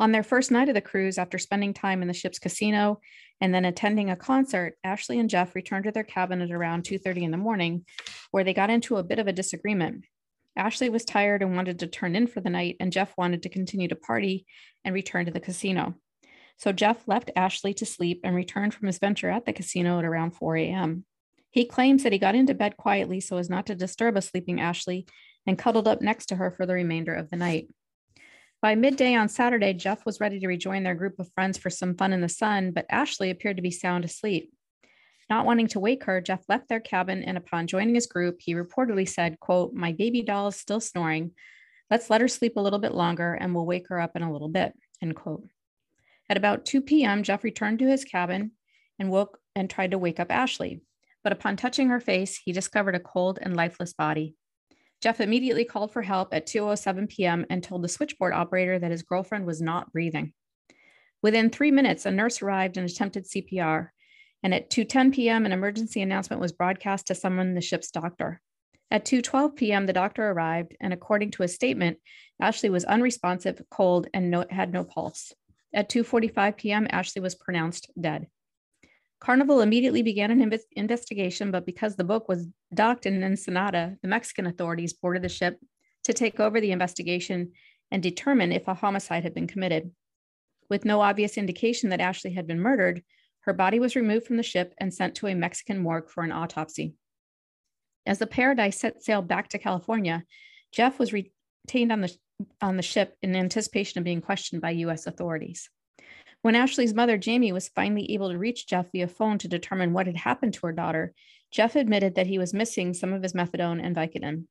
On 0.00 0.10
their 0.10 0.24
first 0.24 0.50
night 0.50 0.68
of 0.68 0.74
the 0.74 0.80
cruise, 0.80 1.18
after 1.18 1.38
spending 1.38 1.72
time 1.72 2.02
in 2.02 2.08
the 2.08 2.14
ship's 2.14 2.40
casino 2.40 2.98
and 3.40 3.54
then 3.54 3.64
attending 3.64 4.10
a 4.10 4.16
concert, 4.16 4.74
Ashley 4.82 5.20
and 5.20 5.30
Jeff 5.30 5.54
returned 5.54 5.84
to 5.84 5.92
their 5.92 6.02
cabin 6.02 6.40
at 6.40 6.50
around 6.50 6.82
2:30 6.82 7.22
in 7.22 7.30
the 7.30 7.36
morning, 7.36 7.86
where 8.32 8.42
they 8.42 8.54
got 8.54 8.70
into 8.70 8.96
a 8.96 9.04
bit 9.04 9.20
of 9.20 9.28
a 9.28 9.32
disagreement. 9.32 10.04
Ashley 10.56 10.88
was 10.88 11.04
tired 11.04 11.42
and 11.42 11.54
wanted 11.54 11.78
to 11.80 11.86
turn 11.86 12.16
in 12.16 12.26
for 12.26 12.40
the 12.40 12.50
night, 12.50 12.76
and 12.80 12.92
Jeff 12.92 13.12
wanted 13.16 13.42
to 13.42 13.48
continue 13.48 13.88
to 13.88 13.96
party 13.96 14.46
and 14.84 14.94
return 14.94 15.26
to 15.26 15.30
the 15.30 15.40
casino. 15.40 15.94
So 16.56 16.72
Jeff 16.72 17.06
left 17.06 17.30
Ashley 17.36 17.72
to 17.74 17.86
sleep 17.86 18.20
and 18.24 18.34
returned 18.34 18.74
from 18.74 18.88
his 18.88 18.98
venture 18.98 19.30
at 19.30 19.46
the 19.46 19.52
casino 19.52 19.98
at 19.98 20.04
around 20.04 20.32
4 20.32 20.56
a.m. 20.56 21.04
He 21.50 21.64
claims 21.64 22.02
that 22.02 22.12
he 22.12 22.18
got 22.18 22.34
into 22.34 22.54
bed 22.54 22.76
quietly 22.76 23.20
so 23.20 23.36
as 23.36 23.48
not 23.48 23.66
to 23.66 23.74
disturb 23.74 24.16
a 24.16 24.22
sleeping 24.22 24.60
Ashley 24.60 25.06
and 25.46 25.58
cuddled 25.58 25.88
up 25.88 26.02
next 26.02 26.26
to 26.26 26.36
her 26.36 26.50
for 26.50 26.66
the 26.66 26.74
remainder 26.74 27.14
of 27.14 27.30
the 27.30 27.36
night. 27.36 27.68
By 28.60 28.74
midday 28.74 29.14
on 29.14 29.28
Saturday, 29.28 29.72
Jeff 29.72 30.04
was 30.04 30.18
ready 30.18 30.40
to 30.40 30.48
rejoin 30.48 30.82
their 30.82 30.96
group 30.96 31.20
of 31.20 31.30
friends 31.32 31.58
for 31.58 31.70
some 31.70 31.94
fun 31.94 32.12
in 32.12 32.20
the 32.20 32.28
sun, 32.28 32.72
but 32.72 32.86
Ashley 32.90 33.30
appeared 33.30 33.56
to 33.56 33.62
be 33.62 33.70
sound 33.70 34.04
asleep. 34.04 34.52
Not 35.30 35.44
wanting 35.44 35.66
to 35.68 35.80
wake 35.80 36.04
her, 36.04 36.20
Jeff 36.20 36.42
left 36.48 36.68
their 36.68 36.80
cabin 36.80 37.22
and 37.22 37.36
upon 37.36 37.66
joining 37.66 37.94
his 37.94 38.06
group, 38.06 38.38
he 38.40 38.54
reportedly 38.54 39.08
said, 39.08 39.40
quote, 39.40 39.74
my 39.74 39.92
baby 39.92 40.22
doll 40.22 40.48
is 40.48 40.56
still 40.56 40.80
snoring. 40.80 41.32
Let's 41.90 42.08
let 42.10 42.20
her 42.20 42.28
sleep 42.28 42.56
a 42.56 42.60
little 42.60 42.78
bit 42.78 42.94
longer 42.94 43.34
and 43.34 43.54
we'll 43.54 43.66
wake 43.66 43.88
her 43.88 44.00
up 44.00 44.16
in 44.16 44.22
a 44.22 44.32
little 44.32 44.48
bit, 44.48 44.72
end 45.02 45.16
quote. 45.16 45.44
At 46.30 46.36
about 46.36 46.64
2 46.64 46.82
p.m., 46.82 47.22
Jeff 47.22 47.44
returned 47.44 47.78
to 47.80 47.88
his 47.88 48.04
cabin 48.04 48.52
and 48.98 49.10
woke 49.10 49.38
and 49.54 49.68
tried 49.68 49.92
to 49.92 49.98
wake 49.98 50.20
up 50.20 50.30
Ashley. 50.30 50.82
But 51.22 51.32
upon 51.32 51.56
touching 51.56 51.88
her 51.88 52.00
face, 52.00 52.36
he 52.36 52.52
discovered 52.52 52.94
a 52.94 53.00
cold 53.00 53.38
and 53.40 53.56
lifeless 53.56 53.92
body. 53.92 54.34
Jeff 55.00 55.20
immediately 55.20 55.64
called 55.64 55.92
for 55.92 56.02
help 56.02 56.34
at 56.34 56.46
2:07 56.46 57.08
p.m. 57.08 57.46
and 57.50 57.62
told 57.62 57.82
the 57.82 57.88
switchboard 57.88 58.32
operator 58.32 58.78
that 58.78 58.90
his 58.90 59.02
girlfriend 59.02 59.46
was 59.46 59.60
not 59.60 59.92
breathing. 59.92 60.32
Within 61.22 61.50
3 61.50 61.70
minutes, 61.70 62.06
a 62.06 62.10
nurse 62.10 62.42
arrived 62.42 62.76
and 62.76 62.88
attempted 62.88 63.26
CPR, 63.26 63.88
and 64.42 64.54
at 64.54 64.70
2:10 64.70 65.14
p.m. 65.14 65.46
an 65.46 65.52
emergency 65.52 66.00
announcement 66.02 66.40
was 66.40 66.52
broadcast 66.52 67.06
to 67.06 67.14
summon 67.14 67.54
the 67.54 67.60
ship's 67.60 67.90
doctor. 67.90 68.40
At 68.90 69.04
2:12 69.04 69.56
p.m. 69.56 69.86
the 69.86 69.92
doctor 69.92 70.28
arrived 70.28 70.76
and 70.80 70.92
according 70.92 71.32
to 71.32 71.42
a 71.42 71.48
statement, 71.48 71.98
Ashley 72.40 72.70
was 72.70 72.84
unresponsive, 72.84 73.60
cold 73.70 74.08
and 74.14 74.30
no, 74.30 74.44
had 74.48 74.72
no 74.72 74.84
pulse. 74.84 75.32
At 75.74 75.90
2:45 75.90 76.56
p.m., 76.56 76.86
Ashley 76.90 77.20
was 77.20 77.34
pronounced 77.34 77.90
dead. 78.00 78.26
Carnival 79.20 79.60
immediately 79.60 80.02
began 80.02 80.30
an 80.30 80.50
inv- 80.50 80.60
investigation, 80.72 81.50
but 81.50 81.66
because 81.66 81.96
the 81.96 82.04
boat 82.04 82.26
was 82.28 82.46
docked 82.72 83.04
in 83.04 83.22
Ensenada, 83.22 83.96
the 84.00 84.08
Mexican 84.08 84.46
authorities 84.46 84.92
boarded 84.92 85.22
the 85.22 85.28
ship 85.28 85.58
to 86.04 86.12
take 86.12 86.38
over 86.38 86.60
the 86.60 86.70
investigation 86.70 87.52
and 87.90 88.02
determine 88.02 88.52
if 88.52 88.68
a 88.68 88.74
homicide 88.74 89.24
had 89.24 89.34
been 89.34 89.48
committed. 89.48 89.90
With 90.70 90.84
no 90.84 91.00
obvious 91.00 91.36
indication 91.36 91.90
that 91.90 92.00
Ashley 92.00 92.32
had 92.32 92.46
been 92.46 92.60
murdered, 92.60 93.02
her 93.48 93.54
body 93.54 93.80
was 93.80 93.96
removed 93.96 94.26
from 94.26 94.36
the 94.36 94.42
ship 94.42 94.74
and 94.76 94.92
sent 94.92 95.14
to 95.14 95.26
a 95.26 95.34
Mexican 95.34 95.78
morgue 95.78 96.10
for 96.10 96.22
an 96.22 96.32
autopsy. 96.32 96.92
As 98.04 98.18
the 98.18 98.26
Paradise 98.26 98.78
set 98.78 99.02
sail 99.02 99.22
back 99.22 99.48
to 99.48 99.58
California, 99.58 100.24
Jeff 100.70 100.98
was 100.98 101.14
retained 101.14 101.90
on 101.90 102.02
the, 102.02 102.14
on 102.60 102.76
the 102.76 102.82
ship 102.82 103.16
in 103.22 103.34
anticipation 103.34 103.98
of 103.98 104.04
being 104.04 104.20
questioned 104.20 104.60
by 104.60 104.72
U.S. 104.72 105.06
authorities. 105.06 105.70
When 106.42 106.56
Ashley's 106.56 106.92
mother, 106.92 107.16
Jamie, 107.16 107.52
was 107.52 107.70
finally 107.70 108.12
able 108.12 108.30
to 108.30 108.36
reach 108.36 108.66
Jeff 108.66 108.92
via 108.92 109.08
phone 109.08 109.38
to 109.38 109.48
determine 109.48 109.94
what 109.94 110.06
had 110.06 110.16
happened 110.16 110.52
to 110.54 110.66
her 110.66 110.72
daughter, 110.72 111.14
Jeff 111.50 111.74
admitted 111.74 112.16
that 112.16 112.26
he 112.26 112.38
was 112.38 112.52
missing 112.52 112.92
some 112.92 113.14
of 113.14 113.22
his 113.22 113.32
methadone 113.32 113.82
and 113.82 113.96
Vicodin. 113.96 114.44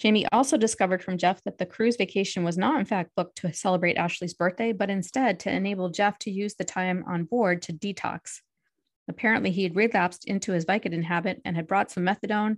Jamie 0.00 0.26
also 0.32 0.56
discovered 0.56 1.04
from 1.04 1.18
Jeff 1.18 1.44
that 1.44 1.58
the 1.58 1.66
cruise 1.66 1.96
vacation 1.96 2.42
was 2.42 2.56
not, 2.56 2.80
in 2.80 2.86
fact, 2.86 3.10
booked 3.14 3.36
to 3.36 3.52
celebrate 3.52 3.98
Ashley's 3.98 4.32
birthday, 4.32 4.72
but 4.72 4.88
instead 4.88 5.38
to 5.40 5.52
enable 5.52 5.90
Jeff 5.90 6.18
to 6.20 6.30
use 6.30 6.54
the 6.54 6.64
time 6.64 7.04
on 7.06 7.24
board 7.24 7.60
to 7.62 7.74
detox. 7.74 8.38
Apparently, 9.08 9.50
he 9.50 9.62
had 9.62 9.76
relapsed 9.76 10.24
into 10.24 10.52
his 10.52 10.64
Vicodin 10.64 11.04
habit 11.04 11.42
and 11.44 11.54
had 11.54 11.66
brought 11.66 11.90
some 11.90 12.04
methadone 12.04 12.56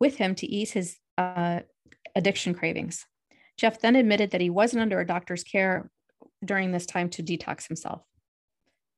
with 0.00 0.16
him 0.16 0.34
to 0.36 0.46
ease 0.46 0.70
his 0.70 0.96
uh, 1.18 1.60
addiction 2.16 2.54
cravings. 2.54 3.04
Jeff 3.58 3.80
then 3.80 3.94
admitted 3.96 4.30
that 4.30 4.40
he 4.40 4.48
wasn't 4.48 4.80
under 4.80 4.98
a 4.98 5.06
doctor's 5.06 5.44
care 5.44 5.90
during 6.42 6.72
this 6.72 6.86
time 6.86 7.10
to 7.10 7.22
detox 7.22 7.68
himself. 7.68 8.02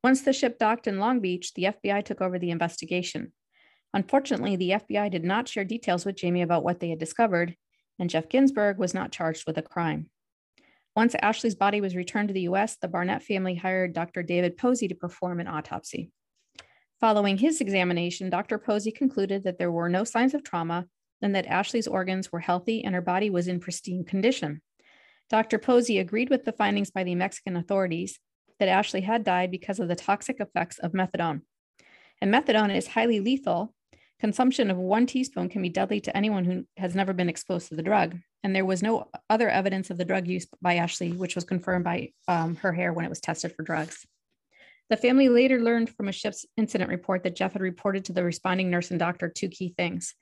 Once 0.05 0.23
the 0.23 0.33
ship 0.33 0.61
docked 0.61 0.87
in 0.87 1.01
Long 1.01 1.19
Beach, 1.19 1.55
the 1.55 1.65
FBI 1.65 2.05
took 2.05 2.21
over 2.21 2.39
the 2.39 2.51
investigation. 2.51 3.33
Unfortunately, 3.93 4.55
the 4.55 4.71
FBI 4.71 5.11
did 5.11 5.25
not 5.25 5.49
share 5.49 5.65
details 5.65 6.07
with 6.07 6.15
Jamie 6.15 6.43
about 6.43 6.63
what 6.63 6.79
they 6.79 6.91
had 6.91 6.99
discovered, 7.01 7.57
and 8.01 8.11
Jeff 8.11 8.29
Ginsburg 8.29 8.79
was 8.79 8.95
not 8.95 9.13
charged 9.13 9.47
with 9.47 9.59
a 9.59 9.63
crime. 9.63 10.11
Once 10.97 11.15
Ashley's 11.23 11.55
body 11.55 11.81
was 11.81 11.95
returned 11.95 12.29
to 12.29 12.35
the 12.35 12.49
US, 12.49 12.77
the 12.77 12.89
Barnett 12.89 13.23
family 13.23 13.55
hired 13.55 13.93
Dr. 13.93 14.25
David 14.25 14.57
Posey 14.57 14.89
to 14.89 14.95
perform 14.97 15.39
an 15.39 15.47
autopsy. 15.47 16.11
Following 16.99 17.39
his 17.39 17.61
examination, 17.61 18.29
Dr. 18.29 18.59
Posey 18.59 18.91
concluded 18.91 19.45
that 19.45 19.59
there 19.59 19.71
were 19.71 19.89
no 19.89 20.03
signs 20.03 20.35
of 20.35 20.43
trauma 20.43 20.87
and 21.23 21.35
that 21.35 21.47
Ashley's 21.47 21.87
organs 21.87 22.33
were 22.33 22.41
healthy 22.41 22.83
and 22.83 22.95
her 22.95 23.01
body 23.01 23.31
was 23.31 23.47
in 23.47 23.61
pristine 23.61 24.05
condition. 24.05 24.61
Dr. 25.29 25.59
Posey 25.59 25.99
agreed 25.99 26.29
with 26.29 26.45
the 26.45 26.53
findings 26.53 26.91
by 26.91 27.05
the 27.05 27.15
Mexican 27.15 27.57
authorities 27.57 28.19
that 28.59 28.69
Ashley 28.69 29.01
had 29.01 29.25
died 29.25 29.51
because 29.51 29.79
of 29.79 29.89
the 29.89 29.97
toxic 29.97 30.41
effects 30.41 30.79
of 30.79 30.93
methadone. 30.93 31.43
And 32.21 32.33
methadone 32.33 32.75
is 32.75 32.89
highly 32.89 33.21
lethal. 33.21 33.73
Consumption 34.21 34.71
of 34.71 34.77
one 34.77 35.07
teaspoon 35.07 35.49
can 35.49 35.63
be 35.63 35.71
deadly 35.71 35.99
to 36.01 36.15
anyone 36.15 36.45
who 36.45 36.65
has 36.77 36.95
never 36.95 37.15
been 37.15 37.31
exposed 37.31 37.69
to 37.69 37.75
the 37.75 37.83
drug. 37.83 38.19
And 38.45 38.55
there 38.55 38.67
was 38.67 38.83
no 38.83 39.09
other 39.31 39.49
evidence 39.49 39.89
of 39.89 39.97
the 39.97 40.05
drug 40.05 40.27
use 40.27 40.47
by 40.61 40.77
Ashley, 40.77 41.13
which 41.13 41.35
was 41.35 41.45
confirmed 41.45 41.85
by 41.85 42.11
um, 42.29 42.57
her 42.57 42.73
hair 42.73 42.93
when 42.93 43.07
it 43.07 43.11
was 43.11 43.21
tested 43.21 43.55
for 43.57 43.63
drugs. 43.63 44.07
The 44.91 44.99
family 44.99 45.31
later 45.31 45.59
learned 45.59 45.89
from 45.89 46.09
a 46.09 46.13
ship's 46.13 46.45
incident 46.57 46.91
report 46.91 47.23
that 47.23 47.37
Jeff 47.37 47.55
had 47.55 47.63
reported 47.63 48.05
to 48.07 48.13
the 48.13 48.25
responding 48.25 48.71
nurse 48.71 48.91
and 48.91 48.99
doctor 48.99 49.29
two 49.29 49.49
key 49.49 49.73
things. 49.75 50.15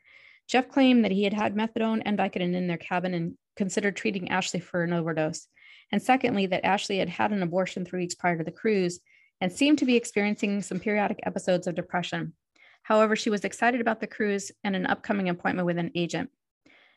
Jeff 0.47 0.69
claimed 0.69 1.05
that 1.05 1.13
he 1.13 1.25
had 1.25 1.33
had 1.33 1.57
methadone 1.57 2.03
and 2.05 2.19
Vicodin 2.19 2.55
in 2.55 2.69
their 2.69 2.77
cabin 2.77 3.15
and 3.15 3.35
considered 3.57 3.97
treating 3.97 4.31
Ashley 4.31 4.61
for 4.61 4.85
an 4.85 4.93
overdose. 4.93 5.49
And 5.91 6.01
secondly, 6.01 6.47
that 6.47 6.65
Ashley 6.65 6.99
had 6.99 7.09
had 7.09 7.33
an 7.33 7.43
abortion 7.43 7.85
three 7.85 8.01
weeks 8.01 8.15
prior 8.15 8.39
to 8.39 8.45
the 8.45 8.53
cruise 8.53 9.01
and 9.41 9.51
seemed 9.51 9.79
to 9.79 9.87
be 9.87 9.97
experiencing 9.97 10.63
some 10.63 10.79
periodic 10.81 11.21
episodes 11.25 11.67
of 11.67 11.75
depression. 11.75 12.35
However, 12.88 13.16
she 13.16 13.29
was 13.29 13.44
excited 13.44 13.83
about 13.83 14.01
the 14.01 14.07
cruise 14.07 14.51
and 14.64 14.74
an 14.74 14.87
upcoming 14.87 15.29
appointment 15.29 15.66
with 15.66 15.77
an 15.77 15.90
agent. 15.94 16.31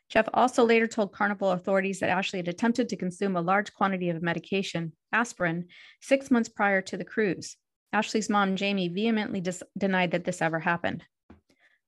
Jeff 0.07 0.25
also 0.33 0.63
later 0.63 0.87
told 0.87 1.11
Carnival 1.11 1.51
authorities 1.51 1.99
that 1.99 2.09
Ashley 2.09 2.39
had 2.39 2.47
attempted 2.47 2.87
to 2.87 2.95
consume 2.95 3.35
a 3.35 3.41
large 3.41 3.73
quantity 3.73 4.09
of 4.09 4.21
medication, 4.21 4.93
aspirin, 5.11 5.67
six 5.99 6.31
months 6.31 6.47
prior 6.47 6.81
to 6.83 6.95
the 6.95 7.03
cruise. 7.03 7.57
Ashley's 7.91 8.29
mom, 8.29 8.55
Jamie, 8.55 8.87
vehemently 8.87 9.41
dis- 9.41 9.63
denied 9.77 10.11
that 10.11 10.23
this 10.23 10.41
ever 10.41 10.61
happened. 10.61 11.03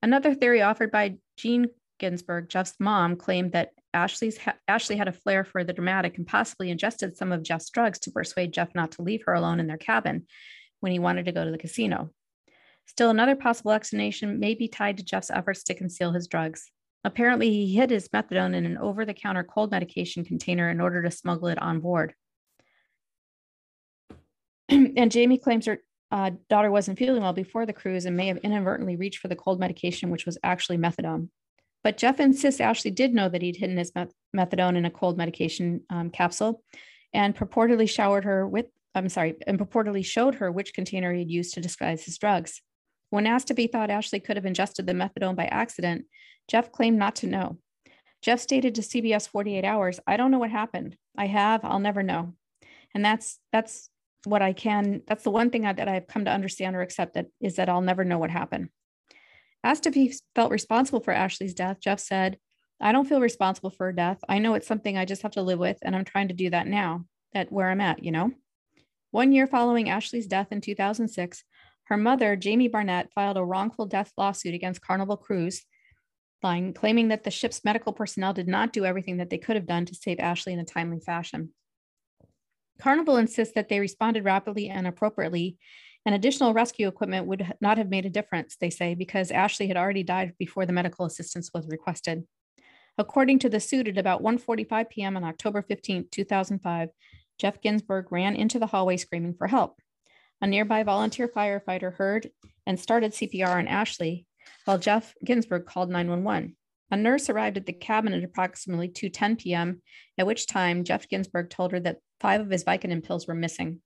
Another 0.02 0.36
theory 0.36 0.62
offered 0.62 0.92
by 0.92 1.16
Jean 1.38 1.68
Ginsburg, 1.98 2.50
Jeff's 2.50 2.76
mom, 2.82 3.16
claimed 3.16 3.54
that 3.54 3.70
Ashley's 3.94 4.38
ha- 4.38 4.58
Ashley 4.68 4.98
had 4.98 5.08
a 5.08 5.14
flair 5.14 5.46
for 5.46 5.64
the 5.64 5.72
dramatic 5.72 6.18
and 6.18 6.28
possibly 6.28 6.72
ingested 6.72 7.16
some 7.16 7.32
of 7.32 7.42
Jeff's 7.42 7.70
drugs 7.70 8.00
to 8.00 8.12
persuade 8.12 8.52
Jeff 8.52 8.76
not 8.76 8.92
to 8.94 9.02
leave 9.02 9.24
her 9.28 9.34
alone 9.34 9.62
in 9.62 9.68
their 9.68 9.78
cabin 9.78 10.28
when 10.82 10.92
he 10.92 11.00
wanted 11.00 11.24
to 11.24 11.32
go 11.32 11.46
to 11.46 11.52
the 11.52 11.58
casino. 11.58 12.12
Still, 12.86 13.10
another 13.10 13.36
possible 13.36 13.72
explanation 13.72 14.40
may 14.40 14.54
be 14.54 14.68
tied 14.68 14.98
to 14.98 15.04
Jeff's 15.04 15.32
efforts 15.32 15.64
to 15.64 15.74
conceal 15.74 16.12
his 16.12 16.28
drugs. 16.28 16.70
Apparently, 17.04 17.50
he 17.50 17.76
hid 17.76 17.90
his 17.90 18.08
methadone 18.10 18.56
in 18.56 18.66
an 18.66 18.78
over 18.78 19.06
the 19.06 19.14
counter 19.14 19.44
cold 19.44 19.72
medication 19.72 20.24
container 20.24 20.70
in 20.70 20.80
order 20.80 21.02
to 21.04 21.12
smuggle 21.12 21.48
it 21.50 21.62
on 21.62 21.80
board. 21.80 22.14
and 24.70 25.12
Jamie 25.12 25.38
claims 25.38 25.66
her 25.66 25.80
uh, 26.12 26.32
daughter 26.50 26.72
wasn't 26.72 27.00
feeling 27.00 27.24
well 27.24 27.34
before 27.34 27.66
the 27.66 27.74
cruise 27.74 28.06
and 28.06 28.16
may 28.16 28.28
have 28.28 28.38
inadvertently 28.38 28.96
reached 28.96 29.20
for 29.20 29.28
the 29.28 29.36
cold 29.36 29.60
medication, 29.60 30.12
which 30.12 30.26
was 30.26 30.38
actually 30.44 30.78
methadone. 30.78 31.30
But 31.84 31.98
Jeff 31.98 32.20
insists 32.20 32.62
Ashley 32.62 32.92
did 32.92 33.14
know 33.14 33.28
that 33.28 33.42
he'd 33.42 33.58
hidden 33.58 33.78
his 33.78 33.92
meth- 33.96 34.14
methadone 34.36 34.78
in 34.78 34.86
a 34.86 34.92
cold 34.92 35.18
medication 35.18 35.82
um, 35.90 36.12
capsule 36.12 36.64
and 37.14 37.36
purportedly 37.36 37.90
showered 37.90 38.24
her 38.24 38.48
with, 38.48 38.68
I'm 38.96 39.10
sorry, 39.10 39.36
and 39.46 39.60
purportedly 39.60 40.06
showed 40.06 40.36
her 40.36 40.52
which 40.52 40.74
container 40.74 41.14
he'd 41.14 41.32
used 41.32 41.56
to 41.56 41.62
disguise 41.62 42.06
his 42.06 42.18
drugs. 42.18 42.62
When 43.14 43.28
asked 43.28 43.52
if 43.52 43.58
he 43.58 43.68
thought 43.68 43.92
Ashley 43.92 44.20
could 44.20 44.38
have 44.38 44.46
ingested 44.48 44.88
the 44.88 44.94
methadone 44.94 45.36
by 45.36 45.46
accident, 45.46 46.06
Jeff 46.48 46.72
claimed 46.72 46.98
not 46.98 47.18
to 47.18 47.28
know. 47.28 47.60
Jeff 48.24 48.40
stated 48.40 48.74
to 48.74 48.82
CBS 48.82 49.30
48 49.30 49.64
Hours, 49.64 50.00
I 50.08 50.18
don't 50.18 50.32
know 50.32 50.40
what 50.40 50.50
happened. 50.50 50.98
I 51.16 51.28
have, 51.28 51.64
I'll 51.64 51.78
never 51.78 52.02
know. 52.02 52.34
And 52.96 53.06
that's 53.06 53.38
that's 53.52 53.92
what 54.24 54.42
I 54.42 54.54
can, 54.54 55.04
that's 55.06 55.24
the 55.24 55.30
one 55.30 55.52
thing 55.52 55.62
that 55.62 55.88
I've 55.88 56.08
come 56.08 56.26
to 56.26 56.32
understand 56.32 56.76
or 56.76 56.82
accept 56.82 57.14
that 57.14 57.28
is 57.40 57.58
that 57.58 57.70
I'll 57.70 57.82
never 57.82 58.04
know 58.04 58.18
what 58.18 58.32
happened. 58.32 58.70
Asked 59.64 59.86
if 59.86 59.94
he 59.94 60.16
felt 60.34 60.50
responsible 60.50 61.00
for 61.00 61.14
Ashley's 61.14 61.54
death, 61.54 61.78
Jeff 61.80 62.00
said, 62.00 62.40
I 62.82 62.92
don't 62.92 63.08
feel 63.08 63.22
responsible 63.22 63.70
for 63.70 63.86
her 63.86 63.94
death. 63.94 64.18
I 64.28 64.40
know 64.40 64.56
it's 64.56 64.66
something 64.66 64.98
I 64.98 65.06
just 65.06 65.22
have 65.22 65.34
to 65.34 65.44
live 65.44 65.60
with, 65.60 65.78
and 65.84 65.96
I'm 65.96 66.04
trying 66.04 66.30
to 66.30 66.34
do 66.34 66.50
that 66.50 66.66
now, 66.66 67.06
at 67.36 67.52
where 67.52 67.70
I'm 67.70 67.80
at, 67.80 68.04
you 68.04 68.12
know? 68.12 68.32
One 69.12 69.32
year 69.32 69.46
following 69.46 69.88
Ashley's 69.88 70.26
death 70.26 70.48
in 70.50 70.62
2006, 70.62 71.44
her 71.86 71.98
mother, 71.98 72.36
Jamie 72.36 72.68
Barnett, 72.68 73.12
filed 73.14 73.38
a 73.38 73.44
wrongful 73.44 73.86
death 73.86 74.12
lawsuit 74.18 74.54
against 74.54 74.82
Carnival 74.82 75.18
Cruise 75.18 75.64
line, 76.42 76.74
claiming 76.74 77.08
that 77.10 77.24
the 77.24 77.32
ship's 77.32 77.64
medical 77.64 77.94
personnel 77.94 78.34
did 78.34 78.48
not 78.48 78.74
do 78.74 78.86
everything 78.86 79.18
that 79.18 79.30
they 79.30 79.38
could 79.38 79.56
have 79.56 79.66
done 79.66 79.86
to 79.86 79.96
save 79.96 80.20
Ashley 80.20 80.54
in 80.54 80.60
a 80.60 80.66
timely 80.66 81.00
fashion. 81.00 81.54
Carnival 82.80 83.18
insists 83.18 83.54
that 83.56 83.70
they 83.70 83.80
responded 83.80 84.26
rapidly 84.26 84.70
and 84.70 84.88
appropriately, 84.88 85.58
and 86.06 86.14
additional 86.14 86.54
rescue 86.54 86.88
equipment 86.88 87.28
would 87.28 87.54
not 87.62 87.78
have 87.78 87.90
made 87.90 88.06
a 88.06 88.10
difference, 88.10 88.58
they 88.60 88.70
say, 88.70 88.94
because 88.94 89.32
Ashley 89.32 89.68
had 89.68 89.78
already 89.78 90.04
died 90.04 90.34
before 90.38 90.66
the 90.66 90.74
medical 90.74 91.06
assistance 91.06 91.52
was 91.54 91.68
requested. 91.68 92.24
According 92.98 93.40
to 93.40 93.50
the 93.50 93.60
suit, 93.60 93.88
at 93.88 93.98
about 93.98 94.22
1:45 94.22 94.90
p.m. 94.90 95.18
on 95.18 95.24
October 95.24 95.62
15, 95.62 96.08
2005, 96.12 96.90
Jeff 97.40 97.62
Ginsburg 97.62 98.12
ran 98.12 98.36
into 98.36 98.60
the 98.60 98.68
hallway 98.68 98.98
screaming 98.98 99.34
for 99.34 99.48
help. 99.48 99.80
A 100.42 100.48
nearby 100.48 100.84
volunteer 100.84 101.28
firefighter 101.28 101.94
heard 101.94 102.30
and 102.66 102.80
started 102.80 103.14
CPR 103.14 103.56
on 103.56 103.68
Ashley, 103.68 104.26
while 104.66 104.78
Jeff 104.78 105.14
Ginsburg 105.24 105.66
called 105.66 105.90
911. 105.90 106.56
A 106.92 106.98
nurse 106.98 107.30
arrived 107.30 107.58
at 107.58 107.66
the 107.66 107.74
cabin 107.74 108.14
at 108.14 108.24
approximately 108.24 108.88
2:10 108.88 109.40
p.m., 109.40 109.82
at 110.18 110.28
which 110.28 110.48
time 110.48 110.84
Jeff 110.84 111.08
Ginsburg 111.10 111.50
told 111.50 111.72
her 111.72 111.80
that 111.80 112.00
five 112.20 112.42
of 112.42 112.50
his 112.50 112.64
Vicodin 112.64 113.04
pills 113.04 113.28
were 113.28 113.34
missing. 113.34 113.82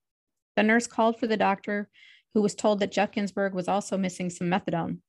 The 0.56 0.64
nurse 0.64 0.88
called 0.88 1.20
for 1.20 1.28
the 1.28 1.38
doctor, 1.38 1.90
who 2.34 2.42
was 2.42 2.56
told 2.56 2.80
that 2.80 2.92
Jeff 2.92 3.12
Ginsburg 3.12 3.54
was 3.54 3.68
also 3.68 3.98
missing 3.98 4.30
some 4.30 4.48
methadone. 4.50 5.00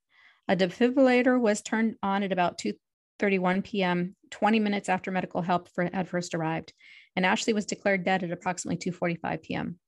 A 0.47 0.55
defibrillator 0.55 1.39
was 1.39 1.61
turned 1.61 1.95
on 2.01 2.23
at 2.23 2.31
about 2.31 2.57
2:31 2.59 3.63
p.m., 3.63 4.15
20 4.31 4.59
minutes 4.59 4.89
after 4.89 5.11
medical 5.11 5.41
help 5.41 5.67
for, 5.69 5.83
had 5.83 6.07
first 6.07 6.33
arrived, 6.33 6.73
and 7.15 7.25
Ashley 7.25 7.53
was 7.53 7.65
declared 7.65 8.03
dead 8.03 8.23
at 8.23 8.31
approximately 8.31 8.77
2:45 8.91 9.41
p.m. 9.41 9.79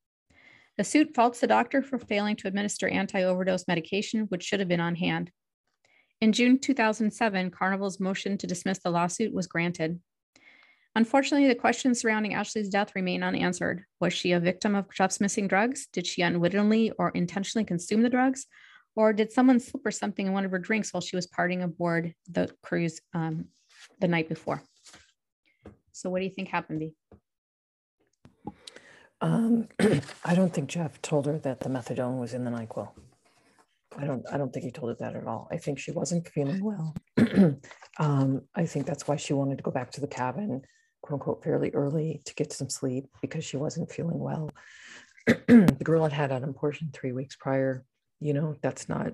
The 0.82 0.86
suit 0.86 1.14
faults 1.14 1.40
the 1.40 1.46
doctor 1.46 1.84
for 1.84 2.00
failing 2.00 2.36
to 2.38 2.48
administer 2.48 2.88
anti-overdose 2.88 3.68
medication, 3.68 4.22
which 4.30 4.42
should 4.42 4.60
have 4.60 4.68
been 4.68 4.80
on 4.80 4.96
hand. 4.96 5.30
In 6.22 6.32
June 6.32 6.58
2007, 6.58 7.52
Carnival's 7.52 8.00
motion 8.00 8.36
to 8.40 8.48
dismiss 8.48 8.80
the 8.80 8.90
lawsuit 8.90 9.32
was 9.32 9.46
granted. 9.46 10.00
Unfortunately, 10.96 11.48
the 11.48 11.54
questions 11.54 12.02
surrounding 12.02 12.34
Ashley's 12.34 12.68
death 12.68 12.96
remain 12.96 13.22
unanswered. 13.22 13.84
Was 14.00 14.14
she 14.14 14.32
a 14.32 14.40
victim 14.40 14.74
of 14.74 14.92
Jeff's 14.92 15.22
missing 15.22 15.48
drugs? 15.48 15.86
Did 15.94 16.08
she 16.08 16.24
unwittingly 16.24 16.90
or 16.98 17.12
intentionally 17.12 17.64
consume 17.64 18.02
the 18.02 18.10
drugs? 18.10 18.48
Or 18.96 19.14
did 19.14 19.32
someone 19.32 19.60
slip 19.60 19.84
her 19.86 19.92
something 19.92 20.26
in 20.26 20.34
one 20.34 20.46
of 20.46 20.52
her 20.52 20.58
drinks 20.58 20.92
while 20.92 21.02
she 21.02 21.16
was 21.16 21.28
partying 21.28 21.62
aboard 21.62 22.16
the 22.28 22.50
cruise 22.64 23.00
um, 23.14 23.50
the 24.00 24.08
night 24.08 24.30
before? 24.30 24.64
So, 25.92 26.10
what 26.10 26.22
do 26.22 26.26
you 26.26 26.32
think 26.32 26.50
happened, 26.50 26.80
Bee? 26.80 26.96
Um, 29.22 29.68
I 30.26 30.36
don't 30.36 30.54
think 30.54 30.70
Jeff 30.70 31.02
told 31.02 31.28
her 31.28 31.38
that 31.40 31.60
the 31.60 31.70
methadone 31.70 32.20
was 32.20 32.34
in 32.34 32.44
the 32.44 32.52
NyQuil. 32.52 32.90
I 33.98 34.06
don't, 34.06 34.26
I 34.32 34.38
don't 34.38 34.52
think 34.52 34.66
he 34.66 34.72
told 34.72 34.90
her 34.90 34.96
that 35.00 35.16
at 35.16 35.28
all. 35.28 35.48
I 35.52 35.58
think 35.58 35.78
she 35.78 35.92
wasn't 35.92 36.28
feeling 36.28 36.64
well. 36.64 36.96
um, 38.00 38.42
I 38.56 38.66
think 38.66 38.86
that's 38.86 39.08
why 39.08 39.18
she 39.18 39.34
wanted 39.34 39.58
to 39.58 39.64
go 39.64 39.72
back 39.72 39.92
to 39.92 40.02
the 40.02 40.08
cabin, 40.08 40.62
quote 41.02 41.20
unquote, 41.20 41.44
fairly 41.44 41.72
early 41.72 42.22
to 42.26 42.34
get 42.36 42.54
some 42.54 42.70
sleep 42.70 43.06
because 43.22 43.44
she 43.44 43.58
wasn't 43.58 43.92
feeling 43.92 44.20
well. 44.20 44.50
the 45.28 45.78
girl 45.84 46.04
had 46.04 46.14
had 46.14 46.32
an 46.32 46.44
abortion 46.46 46.90
three 46.94 47.12
weeks 47.12 47.36
prior. 47.36 47.84
You 48.20 48.34
know, 48.34 48.56
that's 48.62 48.88
not 48.88 49.14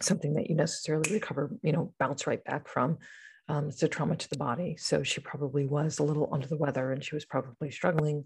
something 0.00 0.34
that 0.34 0.48
you 0.48 0.56
necessarily 0.56 1.12
recover, 1.12 1.50
you 1.62 1.72
know, 1.72 1.92
bounce 1.98 2.26
right 2.26 2.42
back 2.44 2.68
from. 2.68 2.98
Um, 3.48 3.68
it's 3.68 3.82
a 3.82 3.88
trauma 3.88 4.16
to 4.16 4.30
the 4.30 4.38
body. 4.38 4.76
So 4.78 5.02
she 5.02 5.20
probably 5.20 5.66
was 5.66 5.98
a 5.98 6.04
little 6.04 6.28
under 6.32 6.46
the 6.46 6.56
weather 6.56 6.92
and 6.92 7.04
she 7.04 7.14
was 7.14 7.24
probably 7.24 7.70
struggling. 7.70 8.24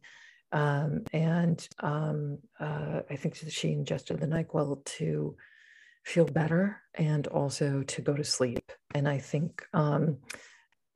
Um, 0.52 1.02
and 1.12 1.66
um, 1.80 2.38
uh, 2.60 3.00
I 3.10 3.16
think 3.16 3.36
she 3.48 3.72
ingested 3.72 4.20
the 4.20 4.26
NyQuil 4.26 4.84
to 4.84 5.36
feel 6.04 6.26
better 6.26 6.80
and 6.94 7.26
also 7.28 7.82
to 7.82 8.02
go 8.02 8.14
to 8.14 8.24
sleep. 8.24 8.70
And 8.94 9.08
I 9.08 9.18
think 9.18 9.66
um, 9.72 10.18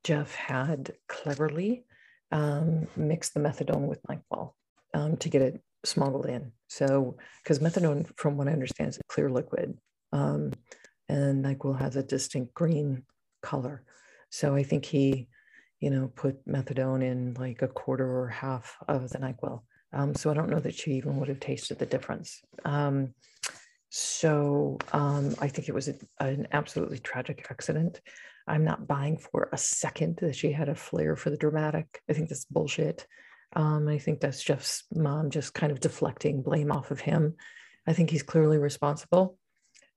Jeff 0.04 0.34
had 0.34 0.92
cleverly 1.08 1.84
um, 2.30 2.86
mixed 2.96 3.34
the 3.34 3.40
methadone 3.40 3.88
with 3.88 4.02
NyQuil 4.04 4.52
um, 4.94 5.16
to 5.16 5.28
get 5.28 5.42
it 5.42 5.60
smuggled 5.84 6.26
in. 6.26 6.52
So, 6.68 7.16
because 7.42 7.58
methadone, 7.58 8.06
from 8.16 8.36
what 8.36 8.48
I 8.48 8.52
understand, 8.52 8.90
is 8.90 8.98
a 8.98 9.12
clear 9.12 9.30
liquid, 9.30 9.78
um, 10.12 10.52
and 11.08 11.44
NyQuil 11.44 11.78
has 11.78 11.96
a 11.96 12.02
distinct 12.02 12.54
green 12.54 13.04
color. 13.42 13.82
So 14.30 14.54
I 14.54 14.62
think 14.62 14.84
he, 14.84 15.28
you 15.80 15.90
know, 15.90 16.10
put 16.14 16.46
methadone 16.46 17.02
in 17.02 17.34
like 17.34 17.62
a 17.62 17.68
quarter 17.68 18.20
or 18.20 18.28
half 18.28 18.76
of 18.88 19.08
the 19.10 19.18
NyQuil. 19.18 19.62
Um, 19.92 20.14
so 20.14 20.30
I 20.30 20.34
don't 20.34 20.50
know 20.50 20.60
that 20.60 20.74
she 20.74 20.92
even 20.92 21.16
would 21.16 21.28
have 21.28 21.40
tasted 21.40 21.78
the 21.78 21.86
difference. 21.86 22.40
Um, 22.64 23.14
so 23.90 24.78
um, 24.92 25.34
I 25.40 25.48
think 25.48 25.68
it 25.68 25.74
was 25.74 25.88
a, 25.88 25.94
an 26.20 26.48
absolutely 26.52 26.98
tragic 26.98 27.46
accident. 27.50 28.00
I'm 28.46 28.64
not 28.64 28.86
buying 28.86 29.18
for 29.18 29.48
a 29.52 29.58
second 29.58 30.18
that 30.20 30.36
she 30.36 30.52
had 30.52 30.68
a 30.68 30.74
flair 30.74 31.16
for 31.16 31.30
the 31.30 31.36
dramatic. 31.36 32.02
I 32.08 32.12
think 32.12 32.28
that's 32.28 32.44
bullshit. 32.44 33.06
Um, 33.54 33.88
I 33.88 33.98
think 33.98 34.20
that's 34.20 34.42
Jeff's 34.42 34.84
mom 34.92 35.30
just 35.30 35.54
kind 35.54 35.72
of 35.72 35.80
deflecting 35.80 36.42
blame 36.42 36.70
off 36.70 36.90
of 36.90 37.00
him. 37.00 37.34
I 37.86 37.92
think 37.94 38.10
he's 38.10 38.22
clearly 38.22 38.58
responsible. 38.58 39.38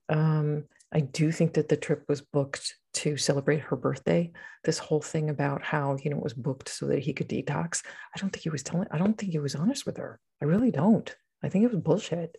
Um, 0.07 0.65
I 0.93 1.01
do 1.01 1.31
think 1.31 1.53
that 1.53 1.69
the 1.69 1.77
trip 1.77 2.03
was 2.07 2.21
booked 2.21 2.75
to 2.93 3.17
celebrate 3.17 3.61
her 3.61 3.75
birthday. 3.75 4.31
This 4.63 4.77
whole 4.77 5.01
thing 5.01 5.29
about 5.29 5.63
how, 5.63 5.97
you 6.03 6.11
know, 6.11 6.17
it 6.17 6.23
was 6.23 6.33
booked 6.33 6.69
so 6.69 6.87
that 6.87 6.99
he 6.99 7.13
could 7.13 7.29
detox. 7.29 7.83
I 8.15 8.19
don't 8.19 8.31
think 8.31 8.43
he 8.43 8.49
was 8.49 8.63
telling, 8.63 8.87
I 8.91 8.97
don't 8.97 9.17
think 9.17 9.31
he 9.31 9.39
was 9.39 9.55
honest 9.55 9.85
with 9.85 9.97
her. 9.97 10.19
I 10.41 10.45
really 10.45 10.71
don't. 10.71 11.13
I 11.43 11.49
think 11.49 11.65
it 11.65 11.71
was 11.71 11.81
bullshit. 11.81 12.37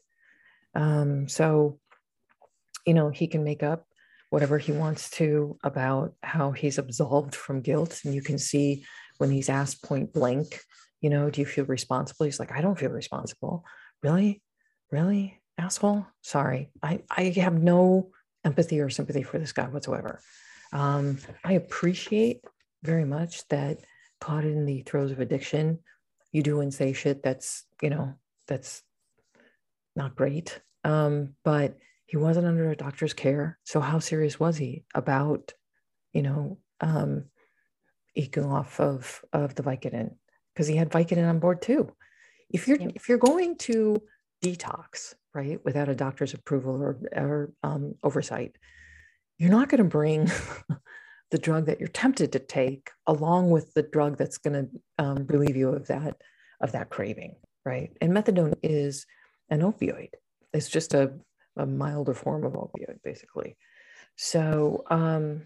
Um, 0.74 1.28
so, 1.28 1.78
you 2.86 2.94
know, 2.94 3.10
he 3.10 3.26
can 3.26 3.44
make 3.44 3.62
up 3.62 3.86
whatever 4.30 4.58
he 4.58 4.72
wants 4.72 5.10
to 5.10 5.58
about 5.62 6.14
how 6.22 6.52
he's 6.52 6.78
absolved 6.78 7.34
from 7.34 7.60
guilt. 7.60 8.00
And 8.04 8.14
you 8.14 8.22
can 8.22 8.38
see 8.38 8.84
when 9.18 9.30
he's 9.30 9.48
asked 9.48 9.84
point 9.84 10.12
blank, 10.12 10.60
you 11.00 11.10
know, 11.10 11.30
do 11.30 11.40
you 11.40 11.46
feel 11.46 11.64
responsible? 11.66 12.24
He's 12.24 12.40
like, 12.40 12.52
I 12.52 12.60
don't 12.60 12.78
feel 12.78 12.90
responsible. 12.90 13.64
Really? 14.02 14.42
Really? 14.90 15.40
Asshole? 15.58 16.06
Sorry. 16.22 16.70
I, 16.82 17.02
I 17.10 17.24
have 17.36 17.54
no 17.54 18.10
empathy 18.44 18.80
or 18.80 18.90
sympathy 18.90 19.22
for 19.22 19.38
this 19.38 19.52
guy 19.52 19.64
whatsoever. 19.64 20.20
Um, 20.72 21.18
I 21.44 21.52
appreciate 21.52 22.40
very 22.82 23.04
much 23.04 23.46
that 23.48 23.78
caught 24.20 24.44
in 24.44 24.64
the 24.66 24.82
throes 24.82 25.10
of 25.10 25.20
addiction, 25.20 25.78
you 26.32 26.42
do 26.42 26.60
and 26.60 26.72
say 26.72 26.92
shit 26.92 27.22
that's, 27.22 27.64
you 27.80 27.90
know, 27.90 28.14
that's 28.48 28.82
not 29.94 30.16
great. 30.16 30.60
Um, 30.84 31.34
but 31.44 31.78
he 32.06 32.16
wasn't 32.16 32.46
under 32.46 32.70
a 32.70 32.76
doctor's 32.76 33.14
care. 33.14 33.58
So 33.64 33.80
how 33.80 33.98
serious 33.98 34.40
was 34.40 34.56
he 34.56 34.84
about, 34.94 35.52
you 36.12 36.22
know, 36.22 36.58
um, 36.80 37.24
eking 38.14 38.44
off 38.44 38.80
of, 38.80 39.24
of 39.32 39.54
the 39.54 39.62
Vicodin? 39.62 40.14
Because 40.54 40.66
he 40.66 40.76
had 40.76 40.90
Vicodin 40.90 41.28
on 41.28 41.38
board 41.38 41.62
too. 41.62 41.92
If 42.50 42.68
you're, 42.68 42.80
yeah. 42.80 42.90
if 42.94 43.08
you're 43.08 43.18
going 43.18 43.56
to 43.58 44.02
detox, 44.44 45.14
right, 45.34 45.58
without 45.64 45.88
a 45.88 45.94
doctor's 45.94 46.34
approval 46.34 46.82
or, 46.82 46.98
or 47.12 47.52
um, 47.62 47.94
oversight, 48.02 48.56
you're 49.38 49.50
not 49.50 49.68
going 49.68 49.82
to 49.82 49.84
bring 49.84 50.30
the 51.30 51.38
drug 51.38 51.66
that 51.66 51.80
you're 51.80 51.88
tempted 51.88 52.32
to 52.32 52.38
take 52.38 52.90
along 53.06 53.50
with 53.50 53.72
the 53.74 53.82
drug 53.82 54.18
that's 54.18 54.38
going 54.38 54.54
to 54.54 55.04
um, 55.04 55.26
relieve 55.26 55.56
you 55.56 55.70
of 55.70 55.86
that 55.88 56.16
of 56.60 56.72
that 56.72 56.90
craving, 56.90 57.34
right? 57.64 57.90
And 58.00 58.12
methadone 58.12 58.54
is 58.62 59.06
an 59.50 59.60
opioid. 59.60 60.10
It's 60.52 60.68
just 60.68 60.94
a, 60.94 61.12
a 61.56 61.66
milder 61.66 62.14
form 62.14 62.44
of 62.44 62.52
opioid, 62.52 63.02
basically. 63.02 63.56
So, 64.16 64.84
um, 64.90 65.42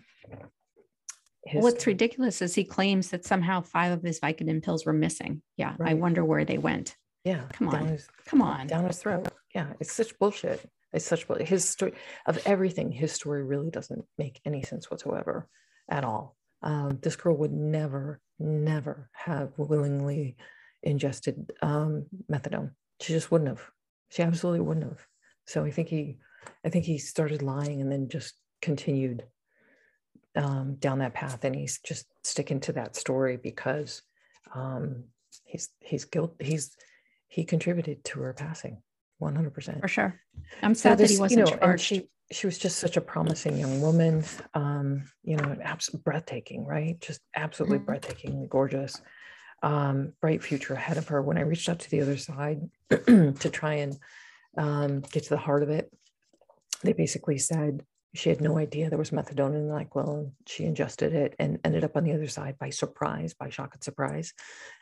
what's 1.54 1.86
ridiculous 1.86 2.42
is 2.42 2.54
he 2.54 2.64
claims 2.64 3.10
that 3.10 3.24
somehow 3.24 3.62
five 3.62 3.92
of 3.92 4.02
his 4.02 4.20
Vicodin 4.20 4.62
pills 4.62 4.84
were 4.84 4.92
missing. 4.92 5.42
Yeah, 5.56 5.74
right. 5.78 5.92
I 5.92 5.94
wonder 5.94 6.24
where 6.24 6.44
they 6.44 6.58
went. 6.58 6.96
Yeah. 7.24 7.42
Come 7.52 7.68
on. 7.68 7.86
His, 7.86 8.08
Come 8.26 8.40
on. 8.40 8.68
Down 8.68 8.84
his 8.84 8.98
throat. 8.98 9.26
Yeah. 9.56 9.72
It's 9.80 9.92
such 9.92 10.18
bullshit. 10.18 10.68
It's 10.92 11.06
such 11.06 11.26
bullshit. 11.26 11.48
His 11.48 11.66
story 11.66 11.94
of 12.26 12.38
everything, 12.44 12.92
his 12.92 13.12
story 13.12 13.42
really 13.42 13.70
doesn't 13.70 14.04
make 14.18 14.38
any 14.44 14.62
sense 14.62 14.90
whatsoever 14.90 15.48
at 15.90 16.04
all. 16.04 16.36
Um, 16.62 16.98
this 17.00 17.16
girl 17.16 17.34
would 17.38 17.52
never, 17.52 18.20
never 18.38 19.08
have 19.12 19.52
willingly 19.56 20.36
ingested 20.82 21.52
um, 21.62 22.04
methadone. 22.30 22.72
She 23.00 23.14
just 23.14 23.30
wouldn't 23.30 23.48
have. 23.48 23.62
She 24.10 24.22
absolutely 24.22 24.60
wouldn't 24.60 24.90
have. 24.90 25.06
So 25.46 25.64
I 25.64 25.70
think 25.70 25.88
he, 25.88 26.18
I 26.62 26.68
think 26.68 26.84
he 26.84 26.98
started 26.98 27.40
lying 27.40 27.80
and 27.80 27.90
then 27.90 28.10
just 28.10 28.34
continued 28.60 29.24
um, 30.34 30.74
down 30.74 30.98
that 30.98 31.14
path, 31.14 31.42
and 31.44 31.56
he's 31.56 31.78
just 31.78 32.04
sticking 32.24 32.60
to 32.60 32.72
that 32.74 32.94
story 32.94 33.38
because 33.38 34.02
um, 34.54 35.04
he's 35.44 35.70
he's 35.80 36.04
guilt 36.04 36.34
he's 36.40 36.76
he 37.28 37.42
contributed 37.44 38.04
to 38.04 38.20
her 38.20 38.34
passing 38.34 38.82
100% 39.20 39.80
for 39.80 39.88
sure. 39.88 40.20
I'm 40.62 40.74
sad 40.74 40.98
so 40.98 41.02
this, 41.02 41.10
that 41.10 41.14
he 41.14 41.20
wasn't 41.20 41.38
you 41.38 41.44
know, 41.44 41.58
charged. 41.58 41.84
she 41.84 42.08
she 42.32 42.46
was 42.46 42.58
just 42.58 42.78
such 42.78 42.96
a 42.96 43.00
promising 43.00 43.56
young 43.56 43.80
woman 43.80 44.24
um 44.54 45.04
you 45.22 45.36
know 45.36 45.56
absolutely 45.62 46.02
breathtaking 46.04 46.64
right? 46.66 47.00
Just 47.00 47.20
absolutely 47.34 47.78
mm-hmm. 47.78 47.90
breathtakingly 47.92 48.48
gorgeous. 48.48 49.00
Um 49.62 50.12
bright 50.20 50.42
future 50.42 50.74
ahead 50.74 50.98
of 50.98 51.08
her. 51.08 51.22
When 51.22 51.38
i 51.38 51.42
reached 51.42 51.68
out 51.68 51.80
to 51.80 51.90
the 51.90 52.00
other 52.02 52.16
side 52.16 52.60
to 52.90 53.50
try 53.50 53.74
and 53.74 53.96
um, 54.58 55.00
get 55.12 55.24
to 55.24 55.28
the 55.28 55.36
heart 55.36 55.62
of 55.62 55.68
it 55.68 55.92
they 56.82 56.92
basically 56.92 57.38
said 57.38 57.84
she 58.16 58.28
had 58.28 58.40
no 58.40 58.58
idea 58.58 58.88
there 58.88 58.98
was 58.98 59.10
methadone 59.10 59.54
in 59.54 59.68
the 59.68 59.74
NyQuil 59.74 60.18
and 60.18 60.32
she 60.46 60.64
ingested 60.64 61.12
it 61.12 61.34
and 61.38 61.58
ended 61.64 61.84
up 61.84 61.96
on 61.96 62.04
the 62.04 62.12
other 62.12 62.28
side 62.28 62.58
by 62.58 62.70
surprise, 62.70 63.34
by 63.34 63.48
shock 63.48 63.74
and 63.74 63.82
surprise, 63.82 64.32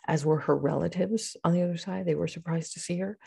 as 0.07 0.25
were 0.25 0.39
her 0.39 0.57
relatives 0.57 1.37
on 1.45 1.53
the 1.53 1.63
other 1.63 1.77
side. 1.77 2.07
They 2.07 2.15
were 2.15 2.29
surprised 2.29 2.75
to 2.75 2.81
see 2.81 2.99
her. 2.99 3.19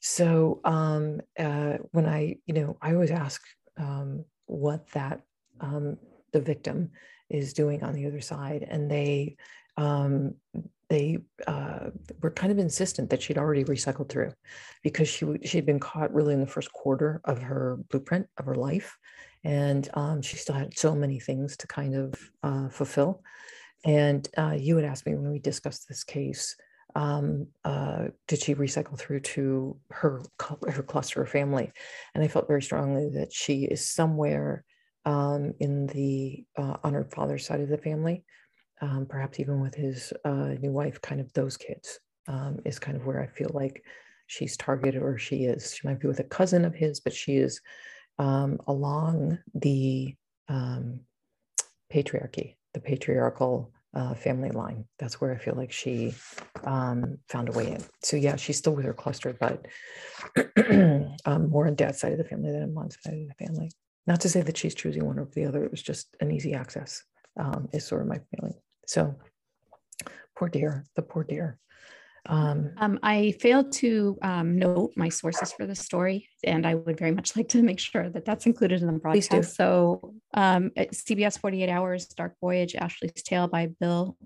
So 0.00 0.60
um, 0.64 1.20
uh, 1.38 1.78
when 1.92 2.06
I, 2.06 2.36
you 2.46 2.54
know, 2.54 2.76
I 2.82 2.94
always 2.94 3.10
ask 3.10 3.40
um, 3.78 4.24
what 4.46 4.88
that, 4.92 5.20
um, 5.60 5.96
the 6.32 6.40
victim 6.40 6.90
is 7.30 7.52
doing 7.52 7.82
on 7.82 7.94
the 7.94 8.06
other 8.06 8.20
side. 8.20 8.66
And 8.68 8.90
they, 8.90 9.36
um, 9.76 10.34
they 10.92 11.18
uh, 11.46 11.90
were 12.20 12.30
kind 12.30 12.52
of 12.52 12.58
insistent 12.58 13.10
that 13.10 13.22
she'd 13.22 13.38
already 13.38 13.64
recycled 13.64 14.10
through 14.10 14.32
because 14.82 15.08
she 15.08 15.24
she 15.42 15.56
had 15.56 15.64
been 15.64 15.80
caught 15.80 16.12
really 16.12 16.34
in 16.34 16.40
the 16.40 16.46
first 16.46 16.70
quarter 16.70 17.22
of 17.24 17.40
her 17.40 17.78
blueprint 17.88 18.26
of 18.36 18.44
her 18.44 18.56
life 18.56 18.98
and 19.44 19.88
um, 19.94 20.22
she 20.22 20.36
still 20.36 20.54
had 20.54 20.76
so 20.76 20.94
many 20.94 21.18
things 21.18 21.56
to 21.58 21.66
kind 21.66 21.94
of 21.94 22.14
uh, 22.42 22.68
fulfill. 22.68 23.22
And 23.84 24.28
uh, 24.38 24.56
you 24.58 24.76
had 24.76 24.84
asked 24.84 25.06
me 25.06 25.14
when 25.14 25.30
we 25.30 25.38
discussed 25.40 25.88
this 25.88 26.04
case, 26.04 26.56
um, 26.94 27.46
uh, 27.64 28.08
did 28.28 28.40
she 28.40 28.54
recycle 28.54 28.98
through 28.98 29.20
to 29.20 29.76
her 29.90 30.22
her 30.68 30.82
cluster 30.82 31.22
of 31.22 31.30
family? 31.30 31.72
And 32.14 32.22
I 32.22 32.28
felt 32.28 32.46
very 32.46 32.62
strongly 32.62 33.08
that 33.14 33.32
she 33.32 33.64
is 33.64 33.88
somewhere 33.88 34.64
um, 35.04 35.54
in 35.58 35.86
the 35.86 36.44
uh, 36.56 36.76
honored 36.84 37.12
father's 37.12 37.46
side 37.46 37.60
of 37.60 37.68
the 37.68 37.78
family, 37.78 38.24
um, 38.80 39.06
perhaps 39.08 39.40
even 39.40 39.60
with 39.60 39.74
his 39.74 40.12
uh, 40.24 40.54
new 40.60 40.70
wife. 40.70 41.00
Kind 41.00 41.20
of 41.20 41.32
those 41.32 41.56
kids 41.56 41.98
um, 42.28 42.60
is 42.64 42.78
kind 42.78 42.96
of 42.96 43.06
where 43.06 43.20
I 43.20 43.26
feel 43.26 43.50
like 43.52 43.82
she's 44.26 44.56
targeted, 44.56 45.02
or 45.02 45.18
she 45.18 45.44
is. 45.44 45.74
She 45.74 45.88
might 45.88 45.98
be 45.98 46.08
with 46.08 46.20
a 46.20 46.24
cousin 46.24 46.64
of 46.64 46.74
his, 46.74 47.00
but 47.00 47.14
she 47.14 47.36
is 47.36 47.60
um, 48.18 48.58
along 48.66 49.38
the 49.54 50.14
um, 50.48 51.00
patriarchy, 51.92 52.56
the 52.74 52.80
patriarchal 52.80 53.72
uh, 53.94 54.14
family 54.14 54.50
line. 54.50 54.84
That's 54.98 55.20
where 55.20 55.32
I 55.32 55.38
feel 55.38 55.54
like 55.54 55.72
she 55.72 56.14
um, 56.64 57.18
found 57.28 57.48
a 57.48 57.52
way 57.52 57.72
in. 57.72 57.82
So 58.02 58.16
yeah, 58.16 58.36
she's 58.36 58.56
still 58.56 58.74
with 58.74 58.86
her 58.86 58.94
cluster, 58.94 59.36
but 59.38 59.66
um, 61.26 61.50
more 61.50 61.66
on 61.66 61.74
dad's 61.74 61.98
side 61.98 62.12
of 62.12 62.18
the 62.18 62.24
family 62.24 62.52
than 62.52 62.62
on 62.62 62.74
mom's 62.74 62.96
side 63.02 63.14
of 63.14 63.28
the 63.28 63.46
family. 63.46 63.70
Not 64.06 64.20
to 64.22 64.28
say 64.28 64.42
that 64.42 64.56
she's 64.56 64.74
choosing 64.74 65.04
one 65.04 65.18
over 65.18 65.30
the 65.34 65.44
other. 65.44 65.64
It 65.64 65.70
was 65.70 65.82
just 65.82 66.16
an 66.20 66.30
easy 66.32 66.54
access. 66.54 67.02
Um, 67.38 67.68
is 67.72 67.86
sort 67.86 68.02
of 68.02 68.08
my 68.08 68.20
feeling. 68.30 68.52
So 68.86 69.14
poor 70.36 70.50
dear, 70.50 70.84
the 70.96 71.02
poor 71.02 71.24
dear. 71.24 71.58
Um, 72.26 72.70
um, 72.76 73.00
I 73.02 73.32
failed 73.40 73.72
to 73.72 74.16
um, 74.22 74.56
note 74.56 74.92
my 74.96 75.08
sources 75.08 75.52
for 75.52 75.66
the 75.66 75.74
story, 75.74 76.28
and 76.44 76.66
I 76.66 76.76
would 76.76 76.98
very 76.98 77.10
much 77.10 77.34
like 77.36 77.48
to 77.48 77.62
make 77.62 77.80
sure 77.80 78.08
that 78.08 78.24
that's 78.24 78.46
included 78.46 78.80
in 78.80 78.86
the 78.86 78.98
broadcast. 78.98 79.56
So, 79.56 80.14
um, 80.34 80.70
CBS 80.76 81.38
48 81.38 81.68
Hours, 81.68 82.06
Dark 82.06 82.36
Voyage, 82.40 82.76
Ashley's 82.76 83.22
Tale 83.22 83.48
by 83.48 83.66
Bill 83.80 84.16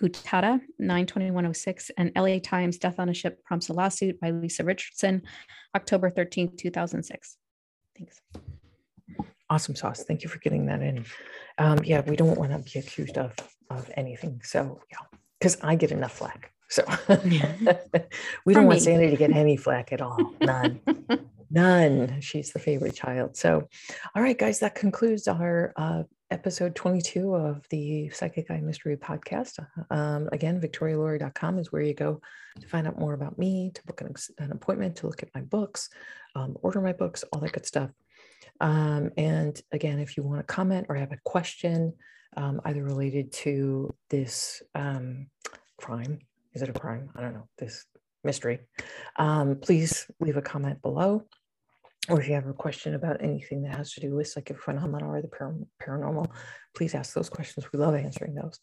Gutata, 0.00 0.60
92106, 0.78 1.90
and 1.98 2.12
LA 2.16 2.38
Times, 2.38 2.78
Death 2.78 2.98
on 2.98 3.10
a 3.10 3.14
Ship 3.14 3.42
Prompts 3.44 3.68
a 3.68 3.74
Lawsuit 3.74 4.18
by 4.18 4.30
Lisa 4.30 4.64
Richardson, 4.64 5.22
October 5.76 6.10
13, 6.10 6.56
2006. 6.56 7.36
Thanks. 7.98 8.20
Awesome 9.50 9.76
sauce. 9.76 10.04
Thank 10.04 10.22
you 10.22 10.30
for 10.30 10.38
getting 10.38 10.66
that 10.66 10.80
in. 10.80 11.04
Um, 11.58 11.80
yeah, 11.84 12.00
we 12.02 12.16
don't 12.16 12.38
want 12.38 12.52
to 12.52 12.58
be 12.58 12.78
accused 12.78 13.18
of, 13.18 13.34
of 13.68 13.90
anything. 13.96 14.40
So, 14.42 14.80
yeah, 14.90 15.18
because 15.38 15.58
I 15.60 15.74
get 15.74 15.90
enough 15.90 16.12
flack. 16.12 16.52
So 16.70 16.84
we 18.44 18.54
don't 18.54 18.66
want 18.66 18.80
Sandy 18.80 19.10
to 19.10 19.16
get 19.16 19.32
any 19.32 19.56
flack 19.56 19.92
at 19.92 20.00
all. 20.00 20.32
None. 20.40 20.80
None. 21.50 22.20
She's 22.20 22.52
the 22.52 22.60
favorite 22.60 22.94
child. 22.94 23.36
So, 23.36 23.68
all 24.14 24.22
right, 24.22 24.38
guys, 24.38 24.60
that 24.60 24.76
concludes 24.76 25.26
our 25.26 25.72
uh, 25.76 26.04
episode 26.30 26.76
22 26.76 27.34
of 27.34 27.66
the 27.70 28.08
Psychic 28.10 28.52
Eye 28.52 28.60
Mystery 28.60 28.96
Podcast. 28.96 29.58
Um, 29.90 30.28
again, 30.30 30.60
victorialaurie.com 30.60 31.58
is 31.58 31.72
where 31.72 31.82
you 31.82 31.92
go 31.92 32.20
to 32.60 32.68
find 32.68 32.86
out 32.86 33.00
more 33.00 33.14
about 33.14 33.36
me, 33.36 33.72
to 33.74 33.82
book 33.84 34.00
an, 34.00 34.14
an 34.38 34.52
appointment, 34.52 34.94
to 34.96 35.08
look 35.08 35.24
at 35.24 35.34
my 35.34 35.40
books, 35.40 35.90
um, 36.36 36.56
order 36.62 36.80
my 36.80 36.92
books, 36.92 37.24
all 37.32 37.40
that 37.40 37.50
good 37.50 37.66
stuff. 37.66 37.90
Um, 38.60 39.10
and 39.16 39.60
again, 39.72 39.98
if 39.98 40.16
you 40.16 40.22
want 40.22 40.38
to 40.38 40.54
comment 40.54 40.86
or 40.88 40.94
have 40.94 41.10
a 41.10 41.18
question, 41.24 41.94
um, 42.36 42.60
either 42.64 42.84
related 42.84 43.32
to 43.32 43.92
this 44.08 44.62
um, 44.76 45.26
crime 45.76 46.20
is 46.54 46.62
it 46.62 46.68
a 46.68 46.72
crime? 46.72 47.10
I 47.16 47.20
don't 47.20 47.34
know, 47.34 47.48
this 47.58 47.86
mystery. 48.24 48.60
Um, 49.16 49.56
please 49.60 50.06
leave 50.20 50.36
a 50.36 50.42
comment 50.42 50.82
below. 50.82 51.24
Or 52.08 52.20
if 52.20 52.28
you 52.28 52.34
have 52.34 52.46
a 52.46 52.54
question 52.54 52.94
about 52.94 53.22
anything 53.22 53.62
that 53.62 53.76
has 53.76 53.92
to 53.92 54.00
do 54.00 54.14
with 54.14 54.26
psychic 54.26 54.58
phenomena 54.58 55.06
or 55.06 55.22
the 55.22 55.28
paranormal, 55.82 56.26
please 56.74 56.94
ask 56.94 57.14
those 57.14 57.28
questions. 57.28 57.70
We 57.72 57.78
love 57.78 57.94
answering 57.94 58.34
those. 58.34 58.58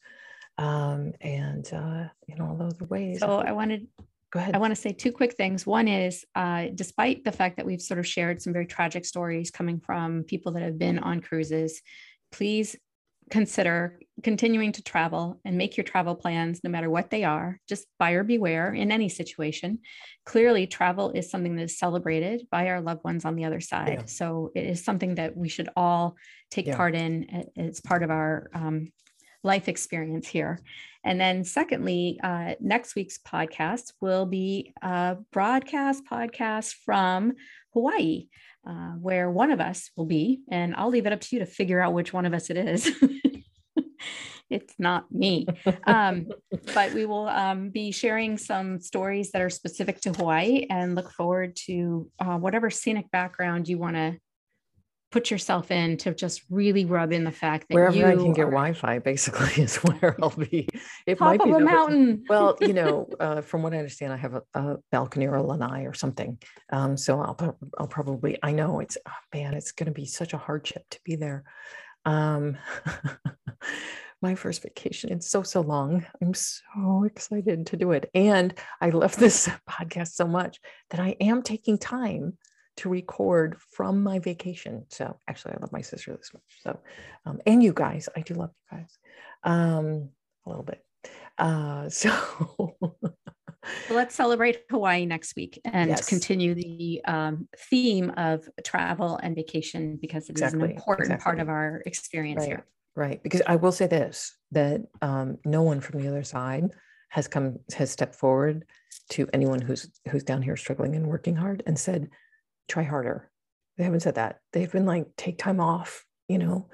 Um, 0.58 1.14
and 1.22 1.72
uh, 1.72 2.06
in 2.28 2.42
all 2.42 2.62
other 2.62 2.86
ways. 2.86 3.20
So 3.20 3.38
I 3.38 3.52
wanted 3.52 3.88
Go 4.32 4.40
ahead. 4.40 4.56
I 4.56 4.58
want 4.58 4.72
to 4.72 4.82
say 4.82 4.92
two 4.92 5.12
quick 5.12 5.36
things. 5.36 5.66
One 5.66 5.88
is, 5.88 6.26
uh, 6.36 6.68
despite 6.76 7.24
the 7.24 7.32
fact 7.32 7.58
that 7.58 7.66
we've 7.66 7.82
sort 7.82 8.00
of 8.00 8.06
shared 8.06 8.42
some 8.42 8.52
very 8.52 8.66
tragic 8.66 9.06
stories 9.06 9.52
coming 9.52 9.80
from 9.80 10.24
people 10.24 10.52
that 10.54 10.64
have 10.64 10.78
been 10.78 11.00
on 11.00 11.22
cruises, 11.22 11.82
please 12.32 12.76
consider 13.30 14.00
continuing 14.24 14.72
to 14.72 14.82
travel 14.82 15.40
and 15.46 15.58
make 15.58 15.78
your 15.78 15.84
travel 15.84 16.16
plans 16.16 16.62
no 16.64 16.70
matter 16.70 16.90
what 16.90 17.10
they 17.10 17.24
are 17.24 17.60
just 17.68 17.86
buyer 18.00 18.24
beware 18.24 18.74
in 18.74 18.92
any 18.92 19.10
situation 19.10 19.80
clearly 20.26 20.66
travel 20.66 21.12
is 21.12 21.30
something 21.30 21.56
that 21.56 21.64
is 21.64 21.78
celebrated 21.78 22.48
by 22.50 22.68
our 22.68 22.82
loved 22.82 23.04
ones 23.04 23.26
on 23.26 23.36
the 23.36 23.46
other 23.46 23.60
side 23.60 24.00
yeah. 24.00 24.06
so 24.06 24.52
it 24.56 24.66
is 24.66 24.84
something 24.84 25.16
that 25.16 25.36
we 25.36 25.50
should 25.50 25.70
all 25.76 26.16
take 26.50 26.68
yeah. 26.68 26.76
part 26.76 26.96
in 26.96 27.50
it's 27.56 27.82
part 27.82 28.02
of 28.02 28.10
our 28.10 28.50
um, 28.54 28.88
life 29.44 29.68
experience 29.68 30.28
here 30.28 30.60
and 31.04 31.20
then 31.20 31.44
secondly 31.44 32.20
uh, 32.24 32.56
next 32.60 32.96
week's 32.96 33.18
podcast 33.18 33.94
will 34.02 34.26
be 34.26 34.74
a 34.82 35.18
broadcast 35.32 36.04
podcast 36.10 36.74
from 36.86 37.34
hawaii 37.74 38.28
uh, 38.68 38.92
where 39.00 39.32
one 39.32 39.52
of 39.52 39.62
us 39.62 39.90
will 39.96 40.06
be, 40.06 40.42
and 40.52 40.76
I'll 40.76 40.90
leave 40.90 41.06
it 41.06 41.14
up 41.14 41.22
to 41.22 41.36
you 41.36 41.40
to 41.40 41.46
figure 41.46 41.80
out 41.80 41.94
which 41.94 42.12
one 42.12 42.26
of 42.26 42.34
us 42.34 42.50
it 42.50 42.58
is. 42.58 42.92
it's 44.50 44.74
not 44.78 45.10
me. 45.12 45.48
Um, 45.86 46.28
but 46.74 46.94
we 46.94 47.06
will 47.06 47.30
um, 47.30 47.70
be 47.70 47.92
sharing 47.92 48.38
some 48.38 48.82
stories 48.82 49.32
that 49.32 49.42
are 49.42 49.50
specific 49.50 50.02
to 50.02 50.12
Hawaii 50.12 50.66
and 50.70 50.96
look 50.96 51.12
forward 51.12 51.56
to 51.68 52.10
uh, 52.20 52.38
whatever 52.38 52.70
scenic 52.70 53.10
background 53.10 53.70
you 53.70 53.78
want 53.78 53.96
to 53.96 54.18
put 55.12 55.32
yourself 55.32 55.72
in 55.72 55.96
to 55.98 56.14
just 56.14 56.42
really 56.50 56.86
rub 56.86 57.14
in 57.14 57.24
the 57.24 57.32
fact 57.32 57.68
that 57.70 57.76
wherever 57.76 58.08
I 58.08 58.16
can 58.16 58.34
get 58.34 58.46
Wi-Fi 58.46 59.00
basically 59.06 59.64
is 59.64 59.78
where 59.78 60.18
I'll 60.22 60.30
be. 60.30 60.68
It 61.06 61.18
Top 61.18 61.28
might 61.28 61.44
be 61.44 61.52
a 61.52 61.60
mountain. 61.60 62.24
well, 62.28 62.58
you 62.60 62.74
know, 62.74 63.08
uh, 63.20 63.42
from 63.42 63.64
what 63.64 63.74
I 63.74 63.78
understand, 63.78 64.12
I 64.12 64.18
have 64.18 64.36
a, 64.36 64.44
a 64.54 64.78
balcony 64.92 65.28
or 65.28 65.36
a 65.36 65.44
lanai 65.44 65.84
or 65.84 65.94
something. 65.94 66.38
Um, 66.72 66.98
so 66.98 67.20
I'll 67.20 67.58
I'll 67.78 67.88
probably 67.88 68.38
I 68.44 68.52
know 68.52 68.80
it's 68.80 68.98
oh 69.08 69.12
man, 69.34 69.54
it's 69.54 69.72
going 69.72 69.88
to 69.88 69.94
be 69.94 70.06
such 70.06 70.34
a 70.34 70.38
hardship 70.38 70.84
to 70.92 71.00
be 71.06 71.16
there. 71.16 71.44
Um, 72.06 72.58
my 74.22 74.36
first 74.36 74.62
vacation 74.64 75.12
in 75.12 75.22
so 75.22 75.44
so 75.44 75.62
long. 75.62 76.06
I'm 76.22 76.34
so 76.34 77.04
excited 77.06 77.68
to 77.68 77.78
do 77.78 77.92
it, 77.92 78.10
and 78.14 78.54
I 78.82 78.90
love 78.90 79.16
this 79.16 79.50
podcast 79.70 80.14
so 80.14 80.28
much 80.28 80.60
that 80.90 81.00
I 81.00 81.16
am 81.22 81.44
taking 81.44 81.78
time 81.78 82.38
to 82.78 82.90
record 82.90 83.58
from 83.60 84.02
my 84.02 84.20
vacation. 84.20 84.86
So 84.90 85.18
actually, 85.28 85.56
I 85.56 85.58
love 85.62 85.72
my 85.72 85.82
sister 85.82 86.16
this 86.16 86.32
much. 86.34 86.44
So, 86.62 86.80
um, 87.26 87.42
and 87.46 87.64
you 87.64 87.74
guys, 87.74 88.08
I 88.16 88.22
do 88.22 88.36
love 88.36 88.52
you 88.72 88.78
guys 88.78 88.98
um, 89.44 90.10
a 90.46 90.50
little 90.50 90.64
bit. 90.64 90.84
Uh, 91.38 91.90
so. 91.90 92.76
let's 93.90 94.16
celebrate 94.16 94.62
Hawaii 94.70 95.06
next 95.06 95.36
week 95.36 95.60
and 95.66 95.90
yes. 95.90 96.08
continue 96.08 96.54
the 96.54 97.02
um, 97.06 97.48
theme 97.70 98.12
of 98.16 98.48
travel 98.64 99.20
and 99.22 99.36
vacation 99.36 99.98
because 100.02 100.30
it 100.30 100.32
exactly. 100.32 100.60
is 100.60 100.64
an 100.64 100.72
important 100.72 101.08
exactly. 101.08 101.24
part 101.24 101.40
of 101.40 101.50
our 101.50 101.82
experience 101.86 102.42
right. 102.42 102.48
here. 102.48 102.66
Right. 102.96 103.22
Because 103.22 103.42
I 103.46 103.58
will 103.58 103.72
say 103.72 103.88
this 103.88 104.36
that 104.52 104.82
um, 105.02 105.38
no 105.46 105.62
one 105.64 105.82
from 105.82 106.02
the 106.02 106.08
other 106.08 106.24
side 106.24 106.70
has 107.10 107.28
come 107.28 107.60
has 107.76 107.92
stepped 107.92 108.16
forward 108.16 108.66
to 109.10 109.28
anyone 109.34 109.62
who's 109.62 109.90
who's 110.10 110.24
down 110.24 110.42
here 110.42 110.56
struggling 110.56 110.96
and 110.96 111.08
working 111.08 111.36
hard 111.36 111.64
and 111.66 111.78
said 111.78 112.10
try 112.68 112.84
harder. 112.84 113.30
They 113.78 113.84
haven't 113.84 114.02
said 114.02 114.16
that. 114.16 114.40
They've 114.54 114.72
been 114.72 114.86
like, 114.86 115.08
take 115.18 115.38
time 115.38 115.60
off, 115.60 116.06
you 116.28 116.40
know, 116.40 116.70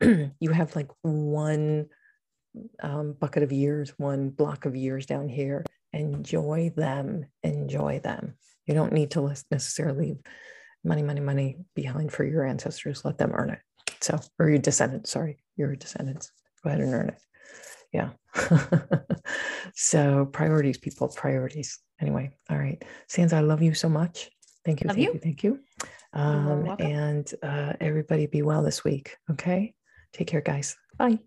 you 0.40 0.50
have 0.50 0.74
like 0.76 0.90
one 1.02 1.86
um, 2.82 3.14
bucket 3.18 3.42
of 3.42 3.52
years, 3.52 3.94
one 3.96 4.30
block 4.30 4.64
of 4.66 4.76
years 4.76 5.06
down 5.06 5.28
here. 5.28 5.64
Enjoy 5.92 6.72
them. 6.74 7.26
Enjoy 7.42 8.00
them. 8.00 8.34
You 8.66 8.74
don't 8.74 8.92
need 8.92 9.10
to 9.12 9.34
necessarily 9.50 10.06
leave 10.06 10.16
money, 10.84 11.02
money, 11.02 11.20
money 11.20 11.58
behind 11.74 12.12
for 12.12 12.24
your 12.24 12.44
ancestors. 12.44 13.04
Let 13.04 13.18
them 13.18 13.32
earn 13.34 13.50
it. 13.50 13.58
So, 14.00 14.18
or 14.38 14.48
your 14.48 14.58
descendants, 14.58 15.10
sorry, 15.10 15.38
your 15.56 15.76
descendants. 15.76 16.30
Go 16.62 16.70
ahead 16.70 16.80
and 16.80 16.94
earn 16.94 17.08
it. 17.10 17.18
Yeah. 17.92 18.10
so, 19.74 20.26
priorities, 20.26 20.78
people, 20.78 21.08
priorities. 21.08 21.78
Anyway, 22.00 22.30
all 22.50 22.58
right. 22.58 22.82
Sans, 23.08 23.32
I 23.32 23.40
love 23.40 23.62
you 23.62 23.74
so 23.74 23.88
much. 23.88 24.30
Thank 24.64 24.82
you. 24.82 24.88
Love 24.88 24.96
thank 24.96 25.06
you. 25.06 25.12
you. 25.14 25.20
Thank 25.20 25.44
you. 25.44 25.60
Um, 26.12 26.74
and 26.78 27.34
uh, 27.42 27.72
everybody 27.80 28.26
be 28.26 28.42
well 28.42 28.62
this 28.62 28.84
week. 28.84 29.16
Okay. 29.30 29.74
Take 30.12 30.28
care, 30.28 30.42
guys. 30.42 30.76
Bye. 30.98 31.18